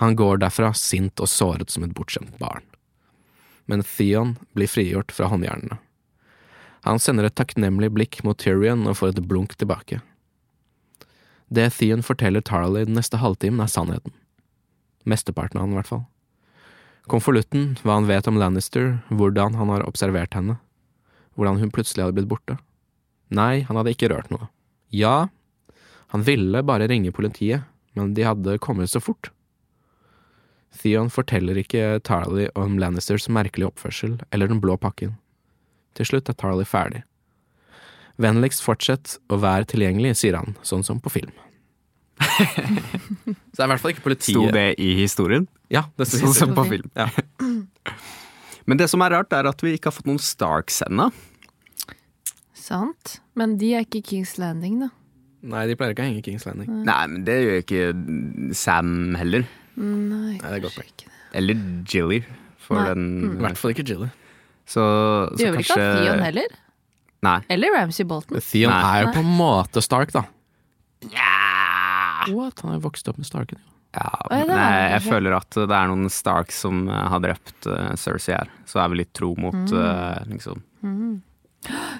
Han 0.00 0.16
går 0.16 0.40
derfra 0.40 0.72
sint 0.74 1.20
og 1.20 1.28
såret 1.28 1.70
som 1.70 1.84
et 1.84 1.94
bortskjemt 1.94 2.38
barn. 2.40 2.64
Men 3.70 3.84
Theon 3.86 4.34
blir 4.56 4.70
frigjort 4.70 5.12
fra 5.14 5.28
håndjernene. 5.30 5.76
Han 6.88 6.98
sender 6.98 7.28
et 7.28 7.36
takknemlig 7.36 7.92
blikk 7.92 8.22
mot 8.24 8.38
Tyrion 8.40 8.86
og 8.88 8.96
får 8.98 9.12
et 9.12 9.26
blunk 9.28 9.52
tilbake. 9.60 10.00
Det 11.52 11.68
Theon 11.76 12.02
forteller 12.02 12.42
Tarley 12.42 12.88
den 12.88 12.96
neste 12.96 13.20
halvtimen, 13.20 13.60
er 13.60 13.70
sannheten. 13.70 14.16
Mesteparten 15.04 15.60
av 15.60 15.68
den, 15.68 15.76
i 15.76 15.78
hvert 15.78 15.90
fall. 15.90 16.06
Konvolutten, 17.10 17.74
hva 17.82 17.98
han 17.98 18.06
vet 18.06 18.28
om 18.30 18.38
Lannister, 18.38 19.00
hvordan 19.10 19.56
han 19.58 19.72
har 19.72 19.82
observert 19.82 20.36
henne, 20.36 20.60
hvordan 21.34 21.58
hun 21.58 21.72
plutselig 21.74 22.04
hadde 22.04 22.14
blitt 22.20 22.30
borte. 22.30 22.54
Nei, 23.34 23.64
han 23.66 23.78
hadde 23.78 23.94
ikke 23.96 24.12
rørt 24.12 24.30
noe. 24.30 24.46
Ja, 24.94 25.30
han 26.14 26.26
ville 26.26 26.62
bare 26.66 26.86
ringe 26.90 27.10
politiet, 27.14 27.66
men 27.98 28.14
de 28.14 28.26
hadde 28.26 28.58
kommet 28.62 28.90
så 28.92 29.02
fort. 29.02 29.32
Theon 30.78 31.10
forteller 31.10 31.58
ikke 31.58 31.98
Tarley 32.06 32.46
om 32.54 32.78
Lannisters 32.78 33.26
merkelige 33.26 33.72
oppførsel 33.72 34.20
eller 34.30 34.50
den 34.50 34.62
blå 34.62 34.76
pakken. 34.78 35.16
Til 35.98 36.06
slutt 36.06 36.30
er 36.30 36.38
Tarley 36.38 36.66
ferdig. 36.66 37.02
Vennligst 38.20 38.62
fortsett 38.62 39.16
å 39.32 39.40
være 39.42 39.66
tilgjengelig, 39.72 40.14
sier 40.20 40.38
han, 40.38 40.54
sånn 40.62 40.86
som 40.86 41.02
på 41.02 41.10
film. 41.10 41.34
så 43.52 43.56
det 43.56 43.62
er 43.62 43.66
i 43.66 43.70
hvert 43.72 43.82
fall 43.82 43.94
ikke 43.94 44.06
politiet. 44.06 44.34
Sto 44.36 44.46
det 44.54 44.66
i 44.82 44.90
historien? 45.00 45.46
Ja, 45.72 45.84
det 45.98 46.08
sto 46.10 46.20
Sånn 46.24 46.36
som 46.36 46.54
på 46.56 46.64
film. 46.70 46.90
Ja. 46.98 47.08
Men 48.68 48.78
det 48.80 48.90
som 48.92 49.02
er 49.02 49.14
rart, 49.16 49.32
er 49.34 49.48
at 49.50 49.62
vi 49.64 49.74
ikke 49.76 49.90
har 49.90 49.96
fått 49.96 50.08
noen 50.10 50.20
Starks 50.22 50.82
ennå. 50.86 51.08
Sant. 52.54 53.18
Men 53.38 53.56
de 53.60 53.72
er 53.74 53.86
ikke 53.86 54.02
Kings 54.12 54.36
Landing, 54.38 54.78
da. 54.84 54.90
Nei, 55.50 55.64
de 55.70 55.74
pleier 55.78 55.94
ikke 55.94 56.04
å 56.04 56.08
henge 56.10 56.22
Kings 56.24 56.44
Landing. 56.46 56.68
Nei, 56.84 57.00
men 57.08 57.22
det 57.26 57.36
gjør 57.40 57.62
ikke 57.62 58.54
Sam 58.56 58.90
heller. 59.18 59.46
Nei, 59.80 60.36
Nei, 60.36 60.36
det 60.42 60.56
er 60.58 60.64
godt 60.66 60.82
ikke 60.82 61.06
det. 61.06 61.14
Eller 61.40 61.62
Jilly, 61.88 62.18
for 62.60 62.76
Nei. 62.80 62.88
den 62.90 63.06
I 63.38 63.44
hvert 63.46 63.60
fall 63.60 63.72
ikke 63.72 63.86
Jilly. 63.88 64.10
Så, 64.68 64.82
De 65.32 65.40
så 65.40 65.46
gjør 65.46 65.56
vel 65.56 65.64
kanskje 65.64 65.78
ikke 65.80 66.02
Theon 66.04 66.24
heller? 66.26 66.58
Nei. 67.26 67.38
Eller 67.52 67.74
Ramsay 67.74 68.06
Bolton? 68.08 68.42
Theon 68.44 68.70
Nei. 68.74 68.82
er 68.90 69.06
jo 69.06 69.14
på 69.16 69.24
en 69.24 69.32
måte 69.40 69.82
Stark, 69.84 70.12
da. 70.14 70.26
Ja. 71.14 71.32
What? 72.28 72.60
Han 72.60 72.70
har 72.74 72.78
jo 72.80 72.84
vokst 72.88 73.08
opp 73.08 73.16
med 73.18 73.26
Starken. 73.26 73.58
jo. 73.58 73.66
Ja, 73.92 74.10
men 74.30 74.46
det 74.46 74.56
jeg 74.92 75.02
føler 75.08 75.34
at 75.34 75.50
det 75.50 75.74
er 75.74 75.88
noen 75.90 76.06
Starks 76.14 76.60
som 76.62 76.84
eh, 76.88 77.06
har 77.10 77.18
drept 77.24 77.66
uh, 77.66 77.88
Cersei 77.98 78.36
her. 78.36 78.48
Så 78.70 78.78
er 78.78 78.88
vi 78.92 79.00
litt 79.00 79.12
tro 79.18 79.32
mot 79.36 79.54
Mm. 79.54 79.72
eh, 79.74 80.24
liksom 80.30 80.62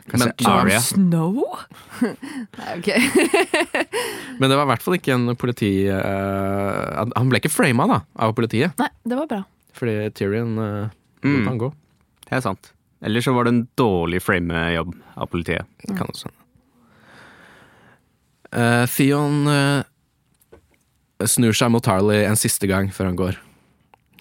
Kanskje 0.08 0.30
Men- 0.40 0.70
Jon. 0.70 0.80
Snow? 0.80 1.58
Nei, 2.58 2.78
ok. 2.78 2.88
Men 4.40 4.48
det 4.48 4.56
var 4.56 4.62
i 4.64 4.70
hvert 4.70 4.82
fall 4.86 4.96
ikke 4.96 5.12
en 5.18 5.34
politi... 5.36 5.72
Uh, 5.90 7.04
han- 7.12 7.28
ble 7.28 7.40
ikke 7.42 7.50
frama 7.52 7.84
da, 7.90 7.98
av 8.16 8.32
politiet, 8.38 8.72
Nei, 8.80 8.88
det 9.04 9.18
var 9.18 9.26
bra. 9.28 9.42
fordi 9.76 9.96
Tyrion 10.16 10.54
uh, 10.58 10.88
Mm. 11.26 11.42
han 11.50 11.58
gå. 11.60 11.68
Det 12.24 12.38
er 12.38 12.40
sant. 12.46 12.70
Eller 13.04 13.20
så 13.20 13.34
var 13.36 13.44
det 13.44 13.52
en 13.52 13.66
dårlig 13.76 14.22
framejobb 14.24 14.94
av 15.20 15.28
politiet. 15.28 15.66
Mm. 15.88 15.96
kan 15.98 16.06
også. 16.08 16.30
Eh, 18.52 18.86
Theon 18.90 19.46
eh, 19.46 19.82
snur 21.28 21.56
seg 21.56 21.72
mot 21.72 21.86
Harley 21.86 22.24
en 22.24 22.38
siste 22.38 22.68
gang 22.70 22.88
før 22.94 23.10
han 23.10 23.18
går. 23.18 23.38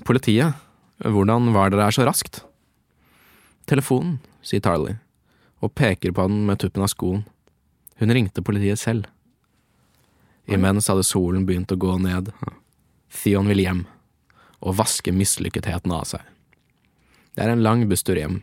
Politiet, 0.07 0.57
hvordan 1.03 1.51
var 1.55 1.71
dere 1.71 1.87
her 1.87 1.95
så 1.95 2.07
raskt? 2.07 2.41
Telefonen, 3.69 4.17
sier 4.43 4.63
Tarley, 4.63 4.97
og 5.63 5.75
peker 5.77 6.15
på 6.15 6.25
den 6.27 6.45
med 6.47 6.59
tuppen 6.59 6.83
av 6.83 6.91
skoen. 6.91 7.23
Hun 7.99 8.15
ringte 8.15 8.43
politiet 8.43 8.81
selv. 8.81 9.07
Imens 10.49 10.89
hadde 10.89 11.05
solen 11.05 11.45
begynt 11.45 11.71
å 11.71 11.77
gå 11.79 11.97
ned. 12.01 12.31
Theon 13.13 13.49
vil 13.51 13.61
hjem, 13.61 13.85
og 14.65 14.79
vaske 14.79 15.13
mislykketheten 15.13 15.93
av 15.93 16.07
seg. 16.09 16.23
Det 17.35 17.45
er 17.45 17.53
en 17.53 17.63
lang 17.63 17.85
busstur 17.91 18.17
hjem, 18.17 18.41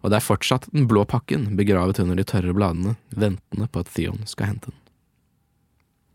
og 0.00 0.10
det 0.10 0.18
er 0.18 0.24
fortsatt 0.24 0.70
den 0.72 0.88
blå 0.90 1.04
pakken 1.08 1.50
begravet 1.58 2.00
under 2.02 2.16
de 2.18 2.26
tørre 2.26 2.54
bladene, 2.56 2.96
ventende 3.10 3.68
på 3.68 3.82
at 3.82 3.92
Theon 3.94 4.24
skal 4.30 4.54
hente 4.54 4.72
den. 4.72 4.87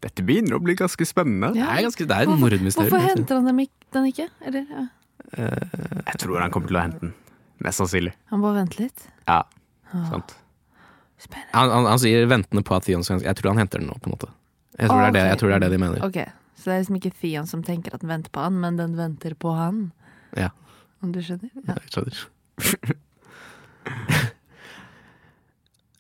Dette 0.04 0.24
begynner 0.28 0.58
å 0.58 0.62
bli 0.64 0.76
ganske 0.80 1.06
spennende. 1.08 1.54
Ja. 1.56 1.70
Det 1.72 1.80
er, 1.80 1.86
ganske, 1.88 2.06
det 2.10 2.16
er 2.18 2.26
et 2.26 2.30
Hvorfor- 2.30 2.44
mordmysterium. 2.44 2.92
Hvorfor 2.92 3.08
henter 3.08 3.40
han 3.40 3.46
dem 3.50 3.60
ikke, 3.64 3.88
den 3.96 4.08
ikke? 4.12 4.28
Eller, 4.44 4.66
ja. 4.70 4.86
Jeg 5.38 6.18
tror 6.22 6.40
han 6.44 6.52
kommer 6.54 6.68
til 6.70 6.78
å 6.78 6.82
hente 6.84 7.00
den. 7.06 7.14
Mest 7.64 7.80
sannsynlig. 7.80 8.14
Han 8.34 8.42
bare 8.44 8.60
venter 8.62 8.84
litt. 8.88 9.06
Ja, 9.28 9.44
Ah. 9.94 10.08
sant. 10.10 10.32
Han, 11.54 11.70
han, 11.70 11.86
han 11.86 12.00
sier 12.02 12.26
ventende 12.28 12.64
på 12.66 12.74
at 12.76 12.84
Theon 12.88 13.04
skal 13.06 13.22
Jeg 13.22 13.36
tror 13.38 13.54
han 13.54 13.60
henter 13.62 13.80
den 13.80 13.88
nå, 13.88 13.94
på 14.02 14.10
en 14.10 14.16
måte. 14.18 14.28
Jeg 14.80 14.90
tror, 14.90 15.00
det, 15.00 15.08
er 15.08 15.14
det, 15.14 15.22
jeg 15.30 15.38
tror 15.40 15.50
det 15.52 15.56
er 15.56 15.64
det 15.64 15.70
de 15.72 15.78
mener. 15.78 16.02
Ok, 16.04 16.18
Så 16.58 16.64
det 16.66 16.74
er 16.74 16.80
liksom 16.82 16.98
ikke 16.98 17.12
Theon 17.22 17.46
som 17.48 17.62
tenker 17.64 17.94
at 17.96 18.02
den 18.02 18.10
venter 18.10 18.34
på 18.34 18.42
han, 18.44 18.58
men 18.60 18.76
den 18.82 18.96
venter 18.98 19.36
på 19.40 19.54
han. 19.56 19.92
Ja. 20.36 20.50
Om 21.06 21.12
du 21.14 21.22
skjønner? 21.22 21.52
Ja. 21.68 21.78
Jeg 21.78 21.94
skjønner. 21.94 22.96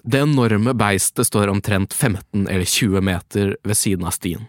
Det 0.03 0.19
enorme 0.19 0.73
beistet 0.75 1.27
står 1.27 1.47
omtrent 1.47 1.93
15 1.93 2.47
eller 2.47 2.65
20 2.65 3.01
meter 3.01 3.55
ved 3.63 3.77
siden 3.77 4.05
av 4.05 4.11
stien. 4.11 4.47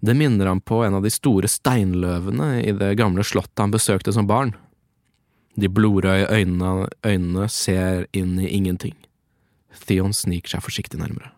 Det 0.00 0.14
minner 0.18 0.46
ham 0.46 0.60
på 0.60 0.80
en 0.82 0.94
av 0.98 1.04
de 1.04 1.10
store 1.14 1.46
steinløvene 1.46 2.64
i 2.64 2.72
det 2.74 2.96
gamle 2.98 3.22
slottet 3.22 3.62
han 3.62 3.70
besøkte 3.70 4.10
som 4.12 4.26
barn. 4.26 4.56
De 5.54 5.68
blodrøde 5.70 6.26
øynene, 6.34 6.88
øynene 7.06 7.46
ser 7.48 8.08
inn 8.10 8.40
i 8.42 8.48
ingenting. 8.50 8.96
Theon 9.86 10.10
sniker 10.10 10.56
seg 10.56 10.64
forsiktig 10.66 10.98
nærmere. 10.98 11.30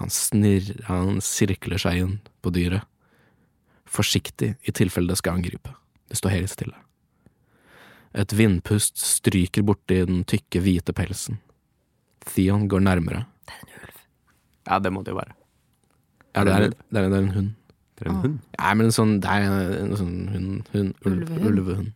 Han 0.00 0.08
snirrer, 0.08 0.80
han 0.88 1.20
sirkler 1.20 1.82
seg 1.82 2.00
inn 2.00 2.16
på 2.40 2.54
dyret. 2.56 2.88
Forsiktig 3.84 4.54
i 4.64 4.72
tilfelle 4.72 5.12
det 5.12 5.20
skal 5.20 5.36
angripe. 5.36 5.76
Det 6.08 6.16
står 6.16 6.38
helt 6.38 6.54
stille. 6.56 6.80
Et 8.16 8.32
vindpust 8.32 8.96
stryker 8.96 9.68
borti 9.68 10.00
den 10.08 10.24
tykke, 10.24 10.64
hvite 10.64 10.96
pelsen. 10.96 11.36
Theon 12.26 12.68
går 12.68 12.80
nærmere. 12.84 13.24
Det 13.46 13.54
er 13.54 13.62
en 13.64 13.80
ulv. 13.82 14.00
Ja, 14.68 14.78
det 14.78 14.92
må 14.92 15.02
det 15.04 15.12
jo 15.14 15.16
være. 15.20 15.32
Ja, 16.36 16.44
det 16.44 16.52
er, 16.54 16.68
det 16.68 17.02
er, 17.04 17.08
det 17.08 17.18
er 17.18 17.22
en 17.24 17.30
hund. 17.34 17.54
Det 17.98 18.06
er 18.06 18.10
en 18.10 18.16
Ah. 18.16 18.22
hund. 18.22 18.38
Ja, 18.58 18.74
men 18.74 18.86
en 18.86 18.92
sånn, 18.92 19.20
det 19.20 19.28
er 19.28 19.80
en 19.82 19.96
sånn 19.96 20.28
hund, 20.32 20.68
hund 20.72 20.94
ulv, 21.04 21.22
Ulvehund. 21.30 21.46
ulvehund. 21.50 21.92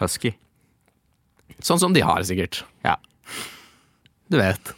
Husky. 0.00 0.34
Sånn 1.62 1.78
som 1.78 1.92
de 1.94 2.00
har, 2.02 2.22
sikkert. 2.26 2.64
Ja. 2.84 2.96
Du 4.30 4.36
vet. 4.38 4.72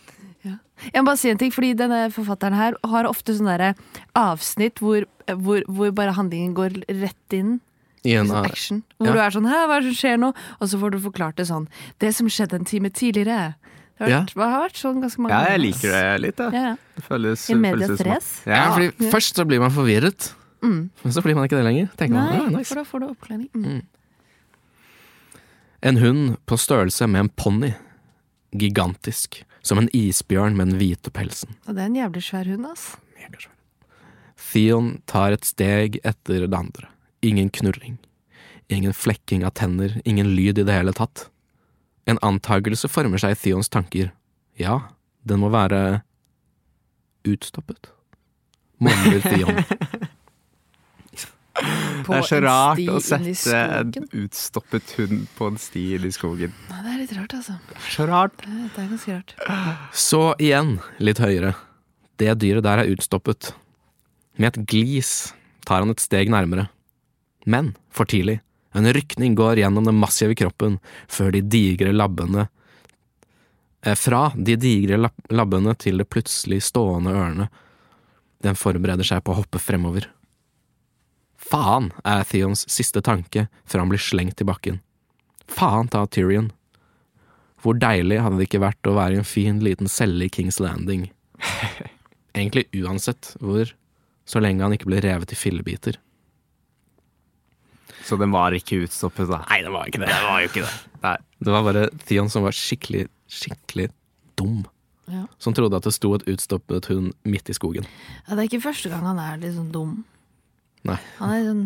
Jeg 0.92 1.00
må 1.00 1.06
bare 1.06 1.16
si 1.16 1.30
en 1.30 1.38
ting, 1.38 1.50
fordi 1.54 1.70
denne 1.78 2.10
forfatteren 2.12 2.52
her 2.58 2.74
har 2.84 3.06
ofte 3.08 3.32
sånne 3.32 3.54
der 3.56 3.74
avsnitt 4.18 4.82
hvor, 4.82 5.06
hvor, 5.30 5.62
hvor 5.70 5.92
bare 5.96 6.12
handlingen 6.12 6.52
går 6.52 6.74
rett 7.00 7.32
inn. 7.32 7.60
I 8.04 8.18
en, 8.18 8.26
Sånn 8.28 8.44
action. 8.44 8.82
Hvor 8.98 9.06
ja. 9.08 9.12
du 9.14 9.18
er 9.22 9.30
sånn 9.32 9.46
'hæ, 9.48 9.60
hva 9.64 9.76
er 9.78 9.80
det 9.80 9.94
som 9.94 10.00
skjer 10.02 10.18
nå?' 10.20 10.34
Og 10.60 10.68
så 10.68 10.76
får 10.76 10.90
du 10.92 10.98
forklart 11.00 11.36
det 11.36 11.46
sånn 11.48 11.68
'det 12.00 12.12
som 12.14 12.26
skjedde 12.28 12.58
en 12.58 12.64
time 12.68 12.90
tidligere'. 12.90 13.54
Det 13.98 14.08
ja. 14.10 14.24
har 14.34 14.62
vært 14.68 14.74
sånn 14.80 15.00
ganske 15.00 15.18
mange 15.22 15.30
Ja, 15.36 15.50
jeg 15.54 15.60
liker 15.60 15.92
det 15.94 16.20
litt, 16.20 16.36
da. 16.36 16.48
Ja, 16.50 16.62
ja. 16.70 16.76
Det 16.96 17.04
føles, 17.06 17.44
I 17.50 17.54
medias 17.54 17.88
føles 17.90 17.98
som 18.00 18.10
at- 18.10 18.16
res. 18.16 18.30
ja, 18.46 18.54
Ja, 18.54 18.64
fordi 18.74 19.04
Ja. 19.04 19.10
Først 19.12 19.34
så 19.38 19.44
blir 19.46 19.60
man 19.60 19.70
forvirret, 19.70 20.32
Mm. 20.62 20.90
men 21.04 21.12
så 21.12 21.22
blir 21.22 21.34
man 21.36 21.44
ikke 21.48 21.56
det 21.60 21.64
lenger. 21.64 21.90
Tenker 21.96 22.14
man, 22.14 22.30
Nei, 22.32 22.40
ah, 22.46 22.48
nice. 22.58 22.68
for 22.68 22.74
da 22.74 22.84
får 22.84 23.00
du 23.00 23.06
oppkledning. 23.08 23.50
Mm. 23.54 23.82
En 25.82 25.96
hund 25.96 26.36
på 26.46 26.56
størrelse 26.58 27.06
med 27.08 27.20
en 27.20 27.28
ponni. 27.28 27.74
Gigantisk. 28.56 29.42
Som 29.62 29.78
en 29.78 29.88
isbjørn 29.96 30.56
med 30.56 30.68
den 30.72 30.78
hvite 30.78 31.10
pelsen. 31.10 31.54
Og 31.66 31.74
det 31.74 31.82
er 31.84 31.86
en 31.86 31.94
jævlig 31.96 32.22
svær 32.22 32.46
hund, 32.46 32.66
ass. 32.66 32.96
Megasvær. 33.16 33.50
Theon 34.52 34.90
tar 35.06 35.32
et 35.32 35.44
steg 35.44 35.98
etter 36.04 36.46
det 36.46 36.54
andre. 36.54 36.88
Ingen 37.22 37.48
knurring. 37.50 37.98
Ingen 38.70 38.92
flekking 38.92 39.44
av 39.44 39.54
tenner, 39.54 40.00
ingen 40.04 40.34
lyd 40.36 40.58
i 40.58 40.64
det 40.64 40.72
hele 40.72 40.92
tatt. 40.92 41.28
En 42.10 42.20
antagelse 42.22 42.88
former 42.92 43.20
seg 43.20 43.34
i 43.34 43.40
Theons 43.40 43.70
tanker. 43.72 44.10
Ja, 44.60 44.80
den 45.24 45.40
må 45.42 45.50
være 45.52 46.02
utstoppet. 47.24 47.88
Mumler 48.82 49.22
Theon. 49.24 49.62
På 52.04 52.12
Det 52.12 52.18
er 52.18 52.26
så 52.28 52.40
rart 52.42 52.82
å 52.90 52.98
sette 53.00 53.58
en 53.78 54.08
utstoppet 54.24 54.96
hund 54.98 55.24
på 55.38 55.48
en 55.52 55.58
sti 55.62 55.84
inn 55.96 56.08
i 56.08 56.12
skogen. 56.12 56.52
Nei, 56.68 56.80
det 56.82 56.92
er 56.92 57.00
litt 57.04 57.14
rart, 57.16 57.36
altså. 57.38 57.56
Det 57.70 57.78
er 57.78 57.92
så 57.96 58.08
rart. 58.10 58.36
Det 58.42 58.50
er, 58.50 58.64
det 58.74 58.82
er 58.82 58.90
ganske 58.90 59.18
rart. 59.20 59.36
Så 59.94 60.22
igjen, 60.42 60.74
litt 60.98 61.22
høyere. 61.22 61.54
Det 62.20 62.34
dyret 62.42 62.66
der 62.66 62.82
er 62.82 62.90
utstoppet. 62.92 63.54
Med 64.36 64.50
et 64.50 64.66
glis 64.68 65.14
tar 65.64 65.84
han 65.84 65.94
et 65.94 66.02
steg 66.02 66.30
nærmere. 66.34 66.68
Men 67.46 67.72
for 67.94 68.10
tidlig. 68.10 68.40
En 68.74 68.90
rykning 68.92 69.36
går 69.38 69.60
gjennom 69.62 69.86
den 69.86 69.98
massive 69.98 70.34
kroppen 70.34 70.80
før 71.06 71.30
de 71.36 71.44
digre 71.46 71.92
labbene 71.94 72.48
eh, 73.86 73.94
Fra 73.94 74.26
de 74.34 74.56
digre 74.58 74.98
labbene 75.30 75.76
til 75.78 76.02
det 76.02 76.08
plutselig 76.10 76.64
stående 76.66 77.14
ørene. 77.14 77.48
Den 78.42 78.58
forbereder 78.58 79.06
seg 79.06 79.22
på 79.24 79.32
å 79.32 79.38
hoppe 79.38 79.62
fremover. 79.62 80.10
Faen, 81.44 81.90
er 82.04 82.24
Theons 82.26 82.64
siste 82.70 83.02
tanke 83.04 83.46
før 83.68 83.84
han 83.84 83.92
blir 83.92 84.02
slengt 84.02 84.40
i 84.40 84.48
bakken. 84.48 84.80
Faen 85.46 85.90
ta 85.92 86.06
Tyrion. 86.06 86.50
Hvor 87.62 87.76
deilig 87.80 88.18
hadde 88.20 88.40
det 88.40 88.48
ikke 88.48 88.64
vært 88.64 88.88
å 88.88 88.96
være 88.96 89.16
i 89.16 89.20
en 89.22 89.28
fin 89.28 89.60
liten 89.64 89.88
celle 89.88 90.26
i 90.26 90.32
Kings 90.32 90.58
Landing. 90.60 91.06
Egentlig 92.36 92.66
uansett 92.82 93.34
hvor, 93.40 93.70
så 94.26 94.42
lenge 94.42 94.64
han 94.64 94.74
ikke 94.76 94.88
ble 94.90 95.00
revet 95.04 95.32
i 95.32 95.38
fillebiter. 95.38 96.00
Så 98.04 98.18
den 98.20 98.32
var 98.34 98.52
ikke 98.56 98.82
utstoppet, 98.84 99.28
da. 99.30 99.40
Nei, 99.48 99.62
det 99.64 99.72
var 99.72 99.88
ikke 99.88 100.00
det. 100.02 100.08
Det 100.12 100.22
var 100.28 100.40
jo 100.44 100.48
ikke 100.52 100.64
det. 100.66 100.72
Nei. 101.04 101.16
Det 101.44 101.52
var 101.54 101.66
bare 101.66 101.84
Theon 102.08 102.30
som 102.32 102.44
var 102.46 102.56
skikkelig, 102.56 103.06
skikkelig 103.28 103.90
dum. 104.40 104.62
Ja. 105.10 105.26
Som 105.42 105.52
trodde 105.56 105.76
at 105.76 105.84
det 105.84 105.92
sto 105.96 106.14
et 106.16 106.24
utstoppet 106.32 106.86
hund 106.88 107.12
midt 107.28 107.50
i 107.52 107.56
skogen. 107.56 107.84
Ja, 108.26 108.34
det 108.36 108.44
er 108.44 108.48
ikke 108.48 108.62
første 108.64 108.88
gang 108.92 109.04
han 109.04 109.20
er 109.20 109.36
litt 109.42 109.56
sånn 109.56 109.72
dum. 109.74 109.98
Nei. 110.88 110.96
Han 111.20 111.32
er 111.34 111.44
sånn 111.50 111.64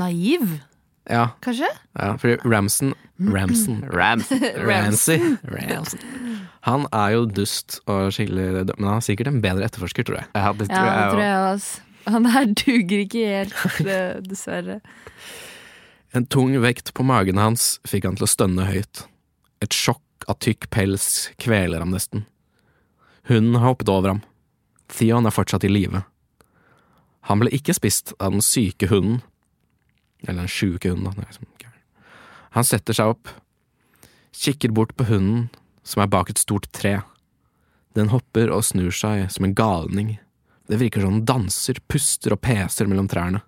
naiv, 0.00 0.60
Ja, 1.08 1.26
kanskje? 1.44 1.68
ja 2.00 2.14
fordi 2.16 2.38
Ramson 2.48 2.94
Ramson 3.20 3.82
Rams. 3.92 4.30
Ramsay 4.64 5.18
Ramsay. 5.44 6.00
Han 6.64 6.86
er 6.96 7.10
jo 7.12 7.26
dust 7.28 7.76
og 7.84 8.08
skikkelig 8.16 8.64
Men 8.78 8.88
han 8.88 8.96
er 8.96 9.04
sikkert 9.04 9.28
en 9.28 9.42
bedre 9.44 9.66
etterforsker, 9.68 10.06
tror 10.08 10.22
jeg. 10.22 10.28
Ja, 10.34 10.52
det 10.56 10.68
Ja, 10.70 10.76
tror 10.76 10.88
det 10.88 10.94
jeg 10.96 11.10
tror 11.12 11.24
jeg 11.24 11.42
også. 11.54 11.80
Han 12.04 12.26
her 12.28 12.44
duger 12.52 12.98
ikke 13.04 13.26
helt, 13.32 14.24
dessverre. 14.28 14.80
En 16.14 16.26
tung 16.26 16.54
vekt 16.62 16.94
på 16.94 17.02
magen 17.02 17.40
hans 17.42 17.80
fikk 17.88 18.06
han 18.06 18.18
til 18.18 18.28
å 18.28 18.30
stønne 18.30 18.68
høyt. 18.68 19.04
Et 19.64 19.74
sjokk 19.74 20.28
av 20.30 20.38
tykk 20.44 20.68
pels 20.70 21.28
kveler 21.42 21.82
ham 21.82 21.90
nesten. 21.90 22.22
Hunden 23.26 23.58
har 23.58 23.72
hoppet 23.72 23.90
over 23.90 24.12
ham. 24.12 24.22
Theon 24.94 25.26
er 25.26 25.34
fortsatt 25.34 25.66
i 25.66 25.72
live. 25.72 26.04
Han 27.26 27.40
ble 27.40 27.50
ikke 27.56 27.74
spist 27.74 28.12
av 28.20 28.36
den 28.36 28.44
syke 28.44 28.86
hunden. 28.92 29.22
Eller 30.22 30.44
den 30.44 30.52
sjuke 30.52 30.92
hunden, 30.92 31.10
da. 31.10 31.26
liksom. 31.26 31.48
Han 32.54 32.66
setter 32.66 32.94
seg 32.94 33.10
opp, 33.10 33.30
kikker 34.30 34.70
bort 34.70 34.92
på 34.94 35.08
hunden 35.08 35.48
som 35.82 36.04
er 36.04 36.10
bak 36.12 36.28
et 36.30 36.38
stort 36.38 36.68
tre. 36.70 37.00
Den 37.98 38.12
hopper 38.12 38.52
og 38.54 38.62
snur 38.68 38.94
seg 38.94 39.26
som 39.34 39.48
en 39.48 39.56
galning. 39.58 40.14
Det 40.70 40.78
virker 40.78 41.02
som 41.02 41.18
den 41.18 41.26
danser, 41.26 41.80
puster 41.90 42.36
og 42.36 42.44
peser 42.46 42.86
mellom 42.86 43.10
trærne. 43.10 43.42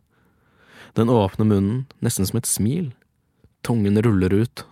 Den 0.97 1.11
åpner 1.13 1.45
munnen, 1.49 1.83
nesten 2.05 2.27
som 2.29 2.39
et 2.41 2.49
smil. 2.49 2.91
Tungen 3.67 3.99
ruller 4.03 4.33
ut. 4.33 4.65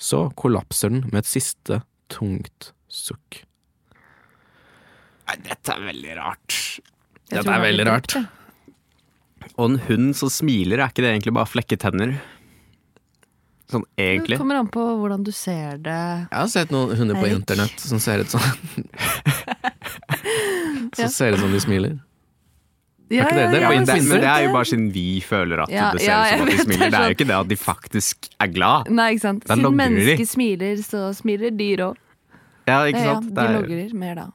Så 0.00 0.26
kollapser 0.36 0.90
den 0.92 1.06
med 1.12 1.22
et 1.22 1.28
siste, 1.30 1.82
tungt 2.12 2.72
sukk. 2.90 3.42
Nei, 5.28 5.36
dette 5.46 5.72
er 5.76 5.84
veldig 5.86 6.16
rart. 6.18 6.56
Jeg 7.30 7.38
Dette 7.38 7.54
er 7.54 7.62
veldig 7.62 7.86
rart. 7.86 8.16
Og 9.56 9.64
en 9.70 9.78
hund 9.86 10.12
som 10.18 10.30
smiler, 10.32 10.80
er 10.82 10.90
ikke 10.90 11.04
det 11.04 11.12
egentlig 11.14 11.34
bare 11.36 11.48
flekketenner? 11.48 12.16
Sånn 13.70 13.84
Det 13.94 14.02
egentlig. 14.16 14.38
kommer 14.40 14.58
an 14.58 14.68
på 14.72 14.82
hvordan 14.98 15.22
du 15.24 15.30
ser 15.32 15.78
det. 15.78 15.94
Jeg 16.26 16.34
har 16.40 16.48
sett 16.50 16.72
noen 16.74 16.96
hunder 16.98 17.14
på 17.20 17.28
Erik. 17.28 17.38
internett 17.38 17.78
som 17.80 18.00
ser 18.02 18.24
ut 18.24 18.32
sånn. 18.36 18.50
Ja. 20.98 21.06
Som 21.06 21.12
ser 21.14 21.32
ut 21.36 21.40
som 21.40 21.52
de 21.54 21.60
smiler. 21.62 21.92
Ja, 23.10 23.24
ikke 23.26 23.34
det? 23.34 23.44
Det 23.50 23.58
er 23.58 23.60
Ja, 23.60 23.68
på 23.68 23.74
det, 23.74 24.02
men 24.06 24.20
det 24.22 24.28
er 24.30 24.42
jo 24.44 24.50
bare 24.54 24.64
siden 24.70 24.90
vi 24.94 25.04
føler 25.26 25.62
at 25.64 25.68
Ja, 25.74 25.90
det 25.92 26.00
ser 26.04 26.12
ja, 26.12 26.18
ut 26.22 26.28
som 26.30 26.40
at 26.40 26.50
de 26.50 26.58
smiler. 26.62 26.66
det 26.66 26.74
er 26.74 26.78
Det 26.78 26.84
er 26.84 26.90
jo 26.90 27.04
sånn- 27.04 27.10
ikke 27.16 27.26
det 27.26 27.36
at 27.40 27.48
de 27.48 27.56
faktisk 27.56 28.28
er 28.40 28.46
glad. 28.54 28.90
Nei, 28.90 29.08
ikke 29.14 29.20
sant. 29.24 29.44
Da 29.50 29.54
Siden 29.56 29.96
de. 30.18 30.26
smiler, 30.26 30.76
så 30.86 31.00
smiler 31.18 31.50
dyr 31.58 31.78
òg. 31.88 31.96
Ja, 32.68 32.84
Ja, 32.84 32.92
ikke 32.92 33.02
sant? 33.02 33.26
de 33.26 33.34
Det 33.34 33.44
er- 33.48 33.60
logrer 33.60 33.94
mer 33.94 34.14
da. 34.14 34.26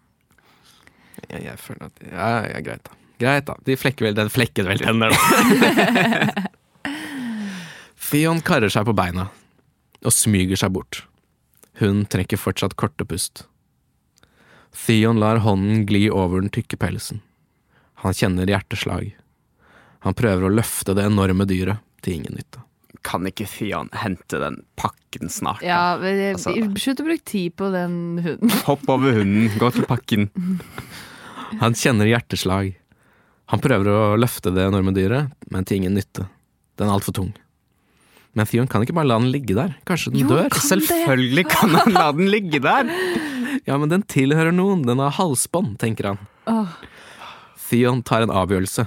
Jeg, 1.29 1.43
jeg 1.43 1.57
føler 1.57 1.85
at 1.85 1.91
Ja, 2.11 2.41
ja, 2.51 2.59
greit, 2.61 2.83
da. 2.83 2.91
Greit, 3.17 3.45
da. 3.45 3.53
De 3.63 3.75
flekker 3.77 4.01
vel 4.09 4.13
Den 4.13 4.27
flekken 4.29 4.65
vel 4.67 4.77
tenner, 4.77 5.09
da. 5.09 6.43
Theon 8.09 8.41
karrer 8.41 8.69
seg 8.69 8.85
på 8.85 8.93
beina 8.95 9.29
og 10.05 10.11
smyger 10.13 10.57
seg 10.59 10.73
bort. 10.75 11.03
Hun 11.79 12.03
trekker 12.05 12.37
fortsatt 12.37 12.75
korte 12.75 13.05
pust. 13.07 13.45
Theon 14.85 15.17
lar 15.19 15.39
hånden 15.39 15.85
gli 15.87 16.09
over 16.11 16.41
den 16.43 16.49
tykke 16.53 16.77
pelsen. 16.77 17.21
Han 18.05 18.13
kjenner 18.13 18.45
hjerteslag. 18.49 19.11
Han 20.05 20.13
prøver 20.13 20.45
å 20.45 20.53
løfte 20.53 20.93
det 20.95 21.07
enorme 21.09 21.47
dyret 21.49 21.81
til 22.05 22.19
ingen 22.19 22.37
nytte. 22.37 22.61
Kan 23.05 23.25
ikke 23.29 23.45
Fion 23.49 23.89
hente 23.93 24.39
den 24.41 24.59
pakken 24.79 25.29
snart? 25.29 25.61
da? 25.61 25.67
Ja, 25.67 25.97
men, 26.01 26.33
Altså- 26.35 26.53
Slutt 26.81 27.01
å 27.01 27.05
bruke 27.05 27.25
tid 27.25 27.55
på 27.57 27.71
den 27.73 27.95
hunden. 28.21 28.49
Hopp 28.69 28.85
over 28.89 29.13
hunden, 29.17 29.49
gå 29.61 29.71
til 29.75 29.85
pakken. 29.89 30.29
Han 31.61 31.73
kjenner 31.77 32.09
hjerteslag. 32.09 32.75
Han 33.53 33.61
prøver 33.61 33.89
å 33.93 33.99
løfte 34.17 34.53
det 34.53 34.65
enorme 34.65 34.93
dyret, 34.95 35.33
men 35.53 35.65
til 35.65 35.77
ingen 35.81 35.93
nytte. 35.97 36.25
Den 36.77 36.89
er 36.89 36.95
altfor 36.97 37.13
tung. 37.13 37.33
Men 38.35 38.49
Theon 38.49 38.67
kan 38.67 38.81
ikke 38.83 38.95
bare 38.97 39.07
la 39.07 39.19
den 39.21 39.29
ligge 39.31 39.53
der. 39.55 39.75
Kanskje 39.87 40.11
den 40.11 40.25
Jo, 40.25 40.31
dør? 40.33 40.49
kan- 40.51 40.65
Selvfølgelig 40.65 41.45
kan 41.53 41.69
han 41.77 41.93
la 41.93 42.07
den 42.11 42.27
ligge 42.33 42.59
der! 42.59 42.89
Ja, 43.65 43.77
men 43.77 43.87
den 43.89 44.01
tilhører 44.03 44.51
noen. 44.53 44.81
Den 44.85 44.99
har 44.99 45.13
halsbånd, 45.15 45.77
tenker 45.79 46.09
han. 46.13 46.19
Åh. 46.51 46.73
Theon 47.69 48.03
tar 48.05 48.25
en 48.25 48.33
avgjørelse. 48.33 48.85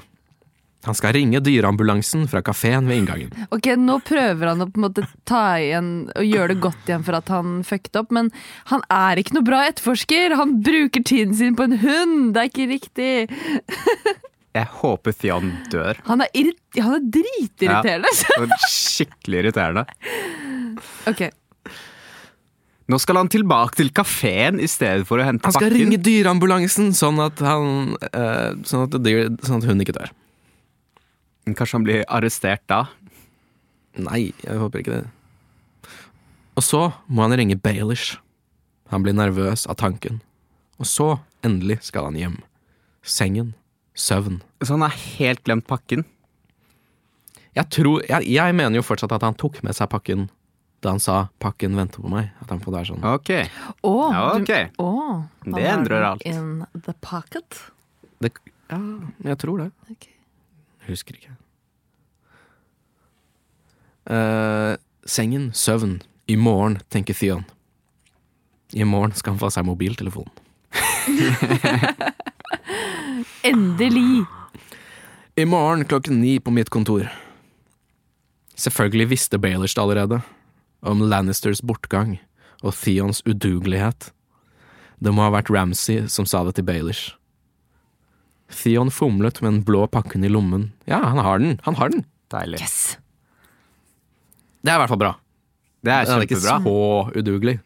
Han 0.87 0.95
skal 0.95 1.13
ringe 1.17 1.41
dyreambulansen 1.43 2.29
fra 2.31 2.41
kafeen 2.47 2.87
ved 2.89 3.01
inngangen. 3.03 3.33
Ok, 3.55 3.67
Nå 3.81 3.99
prøver 4.07 4.53
han 4.53 4.63
å 4.63 4.69
på 4.71 4.79
en 4.79 4.87
måte 4.87 5.05
ta 5.29 5.59
igjen 5.59 5.91
og 6.15 6.25
gjøre 6.29 6.53
det 6.55 6.63
godt 6.63 6.89
igjen 6.91 7.05
for 7.07 7.19
at 7.19 7.33
han 7.35 7.59
fucket 7.67 7.99
opp, 7.99 8.15
men 8.15 8.31
han 8.71 8.85
er 8.95 9.19
ikke 9.21 9.35
noe 9.37 9.47
bra 9.49 9.65
etterforsker! 9.69 10.37
Han 10.39 10.61
bruker 10.65 11.03
tiden 11.03 11.35
sin 11.39 11.59
på 11.59 11.67
en 11.67 11.79
hund! 11.83 12.31
Det 12.37 12.45
er 12.45 12.53
ikke 12.53 12.69
riktig! 12.71 13.11
Jeg 14.59 14.71
håper 14.81 15.15
Theon 15.15 15.51
dør. 15.71 15.99
Han 16.09 16.23
er, 16.25 16.31
irrit 16.35 16.79
han 16.81 16.97
er 16.97 17.05
dritirriterende! 17.19 18.15
Ja, 18.39 18.63
Skikkelig 18.73 19.43
irriterende. 19.43 19.85
Ok, 21.11 21.27
Nå 22.89 22.97
skal 23.03 23.19
han 23.21 23.29
tilbake 23.29 23.77
til 23.77 23.91
kafeen 23.93 24.61
i 24.65 24.69
stedet 24.71 25.05
for 25.09 25.21
å 25.21 25.27
hente 25.27 25.43
pakken. 25.43 25.53
Han 25.53 25.59
skal 25.59 25.75
pakken. 25.75 25.91
ringe 25.91 26.01
dyreambulansen, 26.01 26.95
sånn 26.97 27.21
at, 27.21 27.43
han, 27.45 27.93
uh, 28.01 28.57
sånn, 28.65 28.87
at 28.87 28.97
dyr, 29.05 29.27
sånn 29.45 29.61
at 29.61 29.69
hun 29.69 29.85
ikke 29.85 29.97
dør. 29.99 30.15
Kanskje 31.49 31.77
han 31.77 31.85
blir 31.85 32.07
arrestert 32.13 32.65
da? 32.69 32.87
Nei, 33.99 34.31
jeg 34.45 34.61
håper 34.61 34.83
ikke 34.83 34.97
det. 34.97 35.05
Og 36.59 36.65
så 36.65 36.81
må 37.07 37.27
han 37.27 37.37
ringe 37.39 37.59
Baelish. 37.61 38.17
Han 38.93 39.05
blir 39.05 39.17
nervøs 39.17 39.67
av 39.69 39.77
tanken. 39.81 40.23
Og 40.81 40.89
så, 40.89 41.11
endelig, 41.45 41.83
skal 41.91 42.09
han 42.09 42.17
hjem. 42.19 42.39
Sengen. 43.05 43.53
Søvn. 43.99 44.41
Så 44.63 44.77
han 44.77 44.85
har 44.87 44.97
helt 45.19 45.43
glemt 45.45 45.67
pakken? 45.69 46.05
Jeg, 47.57 47.67
tror, 47.75 48.05
jeg, 48.07 48.29
jeg 48.31 48.55
mener 48.55 48.79
jo 48.79 48.87
fortsatt 48.87 49.13
at 49.17 49.25
han 49.27 49.37
tok 49.37 49.59
med 49.67 49.75
seg 49.77 49.91
pakken 49.91 50.29
da 50.81 50.91
han 50.91 51.01
sa 51.01 51.29
'pakken 51.41 51.75
venter 51.77 52.01
på 52.03 52.09
meg'. 52.09 52.31
At 52.41 52.51
han 52.51 52.61
får 52.61 52.73
det 52.73 52.81
er 52.81 52.85
sånn. 52.95 53.05
Ok. 53.05 53.31
Oh, 53.83 54.13
Ja, 54.13 54.39
du- 54.39 54.83
oh, 54.83 55.23
Det 55.45 55.65
endrer 55.65 56.03
alt. 56.03 56.23
In 56.23 56.65
the 56.85 56.93
pocket. 57.01 57.71
Det, 58.21 58.33
ja, 58.71 58.79
jeg 59.25 59.39
tror 59.39 59.59
det. 59.59 59.73
Okay. 59.91 60.13
Husker 60.87 61.15
ikke. 61.15 61.31
Uh, 64.11 64.77
sengen, 65.05 65.53
søvn. 65.53 66.01
I 66.29 66.37
morgen, 66.37 66.79
tenker 66.91 67.15
Theon. 67.15 67.45
I 68.75 68.85
morgen 68.85 69.13
skal 69.15 69.33
han 69.33 69.39
få 69.41 69.51
seg 69.51 69.65
mobiltelefon. 69.65 70.29
Endelig! 73.43 74.25
I 75.37 75.45
morgen 75.45 75.85
klokken 75.85 76.21
ni 76.21 76.39
på 76.41 76.51
mitt 76.51 76.71
kontor. 76.71 77.09
Selvfølgelig 78.59 79.09
visste 79.09 79.39
Baelish 79.39 79.75
det 79.77 79.83
allerede. 79.83 80.21
Om 80.81 81.03
Lannisters 81.11 81.63
bortgang 81.63 82.19
og 82.63 82.75
Theons 82.75 83.23
udugelighet. 83.27 84.13
Det 84.99 85.13
må 85.15 85.25
ha 85.27 85.33
vært 85.35 85.51
Ramsay 85.51 86.07
som 86.11 86.27
sa 86.27 86.43
det 86.47 86.57
til 86.59 86.67
Baelish. 86.67 87.15
Theon 88.49 88.91
fomlet 88.91 89.43
med 89.43 89.53
den 89.53 89.65
blå 89.67 89.85
pakken 89.93 90.25
i 90.25 90.31
lommen. 90.33 90.73
Ja, 90.89 91.03
han 91.05 91.21
har 91.23 91.39
den! 91.43 91.59
Han 91.67 91.77
har 91.79 91.93
den! 91.93 92.07
Deilig. 92.33 92.61
Yes! 92.63 92.99
Det 94.63 94.73
er 94.73 94.79
i 94.79 94.83
hvert 94.83 94.93
fall 94.93 95.01
bra. 95.01 95.13
Det 95.85 95.93
er 95.93 96.09
Den 96.09 96.19
er 96.19 96.27
ikke 96.27 96.41
så 96.43 96.59
udugelig. 97.15 97.59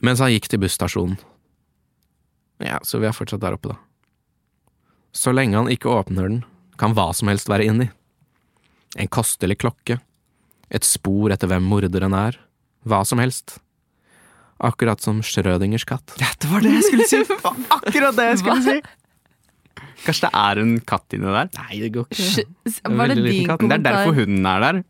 Mens 0.00 0.22
han 0.22 0.30
gikk 0.32 0.46
til 0.48 0.62
busstasjonen. 0.62 1.18
Ja, 2.62 2.78
så 2.82 2.98
vi 3.02 3.06
er 3.06 3.14
fortsatt 3.14 3.42
der 3.42 3.54
oppe, 3.54 3.74
da. 3.74 3.78
Så 5.14 5.32
lenge 5.34 5.58
han 5.58 5.70
ikke 5.70 5.90
åpner 5.90 6.28
den, 6.28 6.40
kan 6.78 6.94
hva 6.94 7.10
som 7.14 7.30
helst 7.30 7.50
være 7.50 7.66
inni. 7.66 7.88
En 8.98 9.10
kostelig 9.10 9.58
klokke. 9.62 9.98
Et 10.74 10.84
spor 10.84 11.32
etter 11.32 11.48
hvem 11.50 11.64
morderen 11.64 12.14
er. 12.16 12.36
Hva 12.88 13.00
som 13.08 13.20
helst. 13.22 13.58
Akkurat 14.64 15.00
som 15.00 15.20
Schrødingers 15.22 15.84
katt. 15.86 16.14
Ja, 16.20 16.28
det 16.42 16.48
var 16.50 16.64
det 16.64 16.72
jeg 16.76 16.86
skulle 16.88 17.06
si! 17.08 17.20
Det 17.28 17.36
var 17.44 17.58
Akkurat 17.78 18.16
det 18.18 18.26
jeg 18.32 18.40
skulle 18.42 18.62
si! 18.64 18.78
Kanskje 20.04 20.26
det 20.28 20.30
er 20.40 20.60
en 20.62 20.72
katt 20.86 21.14
inni 21.14 21.30
der? 21.34 21.48
Nei, 21.58 21.78
det 21.82 21.88
går 21.94 22.06
Sj- 22.14 22.42
ikke. 22.66 22.92
Var 22.98 23.10
det 23.12 23.16
din 23.24 23.46
katt. 23.48 23.62
Det 23.62 23.76
er 23.78 23.84
derfor 23.86 24.16
hunden 24.18 24.46
er 24.50 24.64
der. 24.64 24.80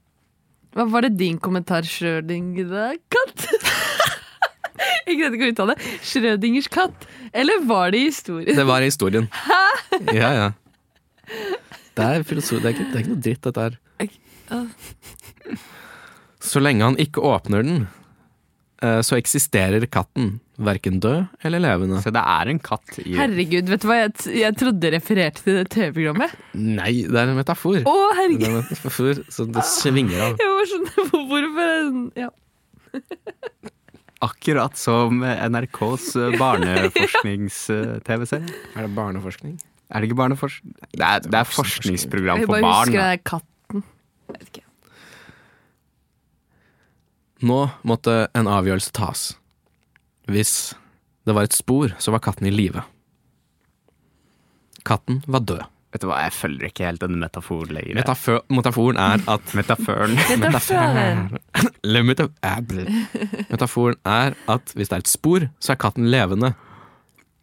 Hva 0.76 0.84
var 0.92 1.04
det 1.06 1.10
din 1.20 1.38
kommentar, 1.42 1.84
Schrødinger 1.88 2.96
katt? 3.12 3.46
Jeg 5.08 5.16
greide 5.20 5.36
ikke 5.38 5.48
å 5.48 5.52
uttale 5.54 5.76
det. 5.76 5.92
Schrødingers 6.06 6.68
katt. 6.72 7.06
Eller 7.32 7.64
var 7.68 7.92
det 7.92 8.00
i 8.02 8.08
historien? 8.08 8.56
Det 8.56 8.66
var 8.68 8.84
i 8.84 8.88
historien. 8.90 9.28
Hæ? 9.48 9.62
Ja, 10.16 10.32
ja. 10.36 10.48
Det 11.28 12.04
er 12.04 12.22
det 12.24 12.40
er 12.48 12.72
ikke, 12.72 12.88
det 12.88 12.94
er 12.94 13.02
ikke 13.02 13.12
noe 13.12 13.24
dritt, 13.28 13.42
dette 13.48 13.64
her. 13.68 13.78
Så 16.40 16.60
lenge 16.62 16.84
han 16.86 16.96
ikke 17.02 17.18
åpner 17.26 17.62
den, 17.66 17.88
eh, 18.82 19.00
så 19.02 19.16
eksisterer 19.18 19.86
katten, 19.90 20.38
verken 20.58 20.98
død 21.02 21.26
eller 21.46 21.58
levende. 21.62 21.98
Så 22.02 22.10
det 22.14 22.22
er 22.22 22.48
en 22.50 22.58
katt 22.62 22.98
i 23.02 23.14
Herregud, 23.18 23.68
vet 23.70 23.82
du 23.82 23.86
hva 23.90 23.96
jeg, 24.04 24.12
t- 24.18 24.34
jeg 24.40 24.52
trodde 24.58 24.90
refererte 24.94 25.42
til 25.44 25.54
det 25.60 25.68
TV-programmet? 25.74 26.30
Nei, 26.58 26.92
det 27.06 27.18
er 27.18 27.26
en 27.32 27.36
metafor. 27.38 27.78
Å, 27.82 27.84
Det 27.94 28.16
herregud! 28.20 28.42
er 28.42 28.46
en 28.54 28.58
metafor 28.70 29.14
som 29.34 29.46
det 29.54 29.64
svinger 29.70 30.18
av. 30.28 30.32
Jeg 30.42 30.50
var 30.54 30.66
sånn, 30.74 30.86
hvorfor 31.30 31.70
ja. 32.22 32.30
Akkurat 34.28 34.74
som 34.74 35.20
NRKs 35.22 36.06
barneforsknings-TV-serie. 36.40 38.50
Er 38.74 38.82
det 38.88 38.94
barneforskning? 38.96 39.54
Er 39.90 39.96
det 40.02 40.06
ikke 40.10 40.18
barneforskning? 40.18 40.72
Det 40.90 41.04
er, 41.06 41.20
det 41.24 41.38
er 41.38 41.44
forskningsprogram 41.48 42.38
Jeg 42.42 42.48
bare 42.50 42.66
husker 42.66 42.98
det 42.98 43.04
er 43.14 43.20
katten. 43.30 43.84
Jeg 44.28 44.34
vet 44.34 44.48
ikke. 44.50 44.64
Nå 47.44 47.58
måtte 47.86 48.26
en 48.34 48.50
avgjørelse 48.50 48.92
tas. 48.96 49.24
Hvis 50.28 50.74
det 51.28 51.34
var 51.36 51.46
et 51.46 51.56
spor, 51.56 51.92
så 52.00 52.12
var 52.14 52.22
katten 52.24 52.48
i 52.48 52.54
live. 52.54 52.82
Katten 54.88 55.22
var 55.26 55.44
død. 55.46 55.66
Vet 55.88 56.02
du 56.04 56.08
hva, 56.10 56.18
jeg 56.26 56.34
følger 56.36 56.68
ikke 56.68 56.84
helt 56.84 57.00
den 57.00 57.16
metaforen 57.22 57.70
lenger. 57.72 57.96
Metafø 57.96 58.34
metaforen 58.52 58.98
er 59.00 59.22
at 59.32 59.52
Metaforen. 59.56 60.16
Metaforen. 60.42 61.30
Metaforen 63.52 64.00
er 64.04 64.36
at 64.52 64.74
hvis 64.74 64.90
det 64.90 64.98
er 64.98 65.04
et 65.06 65.08
spor, 65.12 65.48
så 65.64 65.72
er 65.72 65.80
katten 65.80 66.10
levende. 66.12 66.52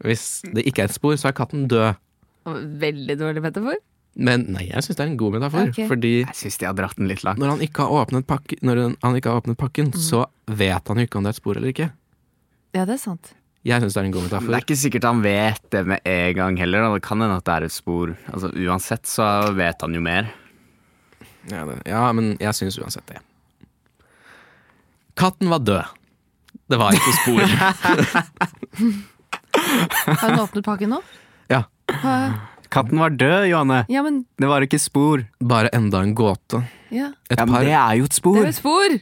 Hvis 0.05 0.43
det 0.53 0.65
ikke 0.67 0.83
er 0.85 0.91
et 0.91 0.97
spor, 0.97 1.15
så 1.17 1.31
er 1.31 1.37
katten 1.37 1.65
død. 1.71 1.95
Veldig 2.85 3.17
dårlig 3.19 3.41
metafor. 3.41 3.79
Men 4.15 4.45
nei, 4.55 4.69
jeg 4.69 4.79
syns 4.85 4.95
det 4.95 5.03
er 5.03 5.09
en 5.11 5.17
god 5.19 5.33
metafor. 5.35 5.69
Okay. 5.73 5.87
Fordi 5.91 6.11
Jeg 6.23 6.35
synes 6.39 6.57
de 6.61 6.65
har 6.69 6.73
dratt 6.77 6.95
den 6.95 7.07
litt 7.11 7.23
langt. 7.27 7.39
når 7.41 7.49
han 7.55 7.59
ikke 7.65 7.83
har 7.83 7.91
åpnet, 8.05 8.25
pakke, 8.29 8.55
når 8.63 8.95
han 9.03 9.15
ikke 9.19 9.29
har 9.33 9.41
åpnet 9.41 9.57
pakken, 9.59 9.91
så 9.91 10.25
vet 10.47 10.87
han 10.87 10.97
jo 11.01 11.03
ikke 11.09 11.17
om 11.19 11.23
det 11.25 11.33
er 11.33 11.35
et 11.35 11.41
spor 11.41 11.57
eller 11.59 11.73
ikke. 11.73 11.89
Ja, 12.75 12.85
det 12.85 12.93
er 12.95 13.01
sant. 13.01 13.33
Jeg 13.65 13.81
syns 13.81 13.93
det 13.97 14.01
er 14.01 14.05
en 14.07 14.13
god 14.13 14.23
metafor. 14.27 14.47
det 14.47 14.55
er 14.59 14.63
ikke 14.63 14.77
sikkert 14.77 15.03
han 15.09 15.21
vet 15.25 15.61
det 15.73 15.83
med 15.89 15.99
en 16.05 16.33
gang 16.37 16.57
heller. 16.61 16.81
da. 16.85 16.93
Det 16.93 17.03
kan 17.03 17.19
hende 17.21 17.35
at 17.41 17.45
det 17.49 17.53
er 17.57 17.63
et 17.67 17.73
spor. 17.75 18.15
Altså 18.31 18.51
Uansett 18.53 19.05
så 19.09 19.27
vet 19.57 19.81
han 19.81 19.93
jo 19.97 20.01
mer. 20.05 20.31
Ja, 21.49 21.65
det, 21.65 21.79
ja 21.89 22.11
men 22.13 22.37
jeg 22.39 22.53
syns 22.57 22.77
uansett 22.79 23.05
det. 23.09 23.19
Katten 25.17 25.49
var 25.49 25.59
død. 25.59 25.83
Det 26.69 26.77
var 26.79 26.93
ikke 26.95 27.13
spor. 27.19 27.41
Har 30.05 30.29
hun 30.29 30.39
åpnet 30.39 30.65
pakken 30.65 30.89
nå? 30.95 31.01
ja. 31.51 31.63
Hva- 31.87 32.33
Katten 32.75 32.99
var 32.99 33.13
død, 33.15 33.45
Johanne. 33.49 33.81
Ja, 33.91 34.01
men 34.03 34.23
Det 34.37 34.47
var 34.51 34.65
ikke 34.65 34.79
spor. 34.83 35.23
Bare 35.39 35.69
enda 35.75 36.01
en 36.03 36.13
gåte. 36.17 36.63
ja. 36.91 37.11
Et, 37.29 37.37
Ja, 37.39 37.45
men 37.45 37.53
par, 37.55 37.63
det 37.63 37.75
er 37.79 37.93
jo 38.01 38.07
et 38.09 38.13
spor. 38.17 38.35
Det 38.41 38.49
er 38.49 38.53
et 38.53 38.59
spor! 38.59 38.97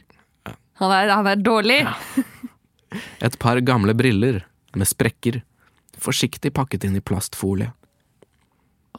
Han 0.82 0.90
er, 0.94 1.10
han 1.14 1.26
er 1.30 1.36
dårlig. 1.42 1.80
et 3.22 3.38
par 3.38 3.60
gamle 3.66 3.94
briller 3.94 4.44
med 4.74 4.86
sprekker. 4.90 5.42
Forsiktig 5.98 6.50
pakket 6.54 6.84
inn 6.88 6.96
i 6.98 7.02
plastfolie. 7.02 7.70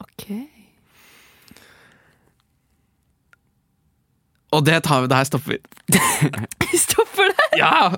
Ok. 0.00 0.28
Og 4.56 4.64
det 4.64 4.78
tar 4.86 5.02
vi, 5.04 5.08
det 5.10 5.18
her 5.18 5.28
stopper 5.28 5.56
vi. 5.56 5.60
Vi 6.72 6.78
stopper 6.80 7.32
det! 7.32 7.48
Ja! 7.60 7.90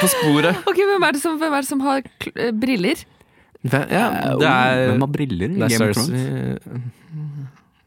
På 0.00 0.08
sporet. 0.10 0.56
Ok, 0.68 0.76
Hvem 0.84 1.04
er 1.06 1.14
det 1.16 1.20
som, 1.22 1.36
hvem 1.40 1.54
er 1.56 1.64
det 1.64 1.68
som 1.68 1.80
har 1.84 2.02
eh, 2.34 2.50
briller? 2.52 3.00
Ja, 3.66 3.80
det 4.38 4.48
er, 4.48 4.84
Hvem 4.92 5.02
har 5.02 5.10
briller 5.10 5.50
i 5.50 5.58
Game 5.58 5.88
of 5.88 5.96
Thrones? 5.96 6.98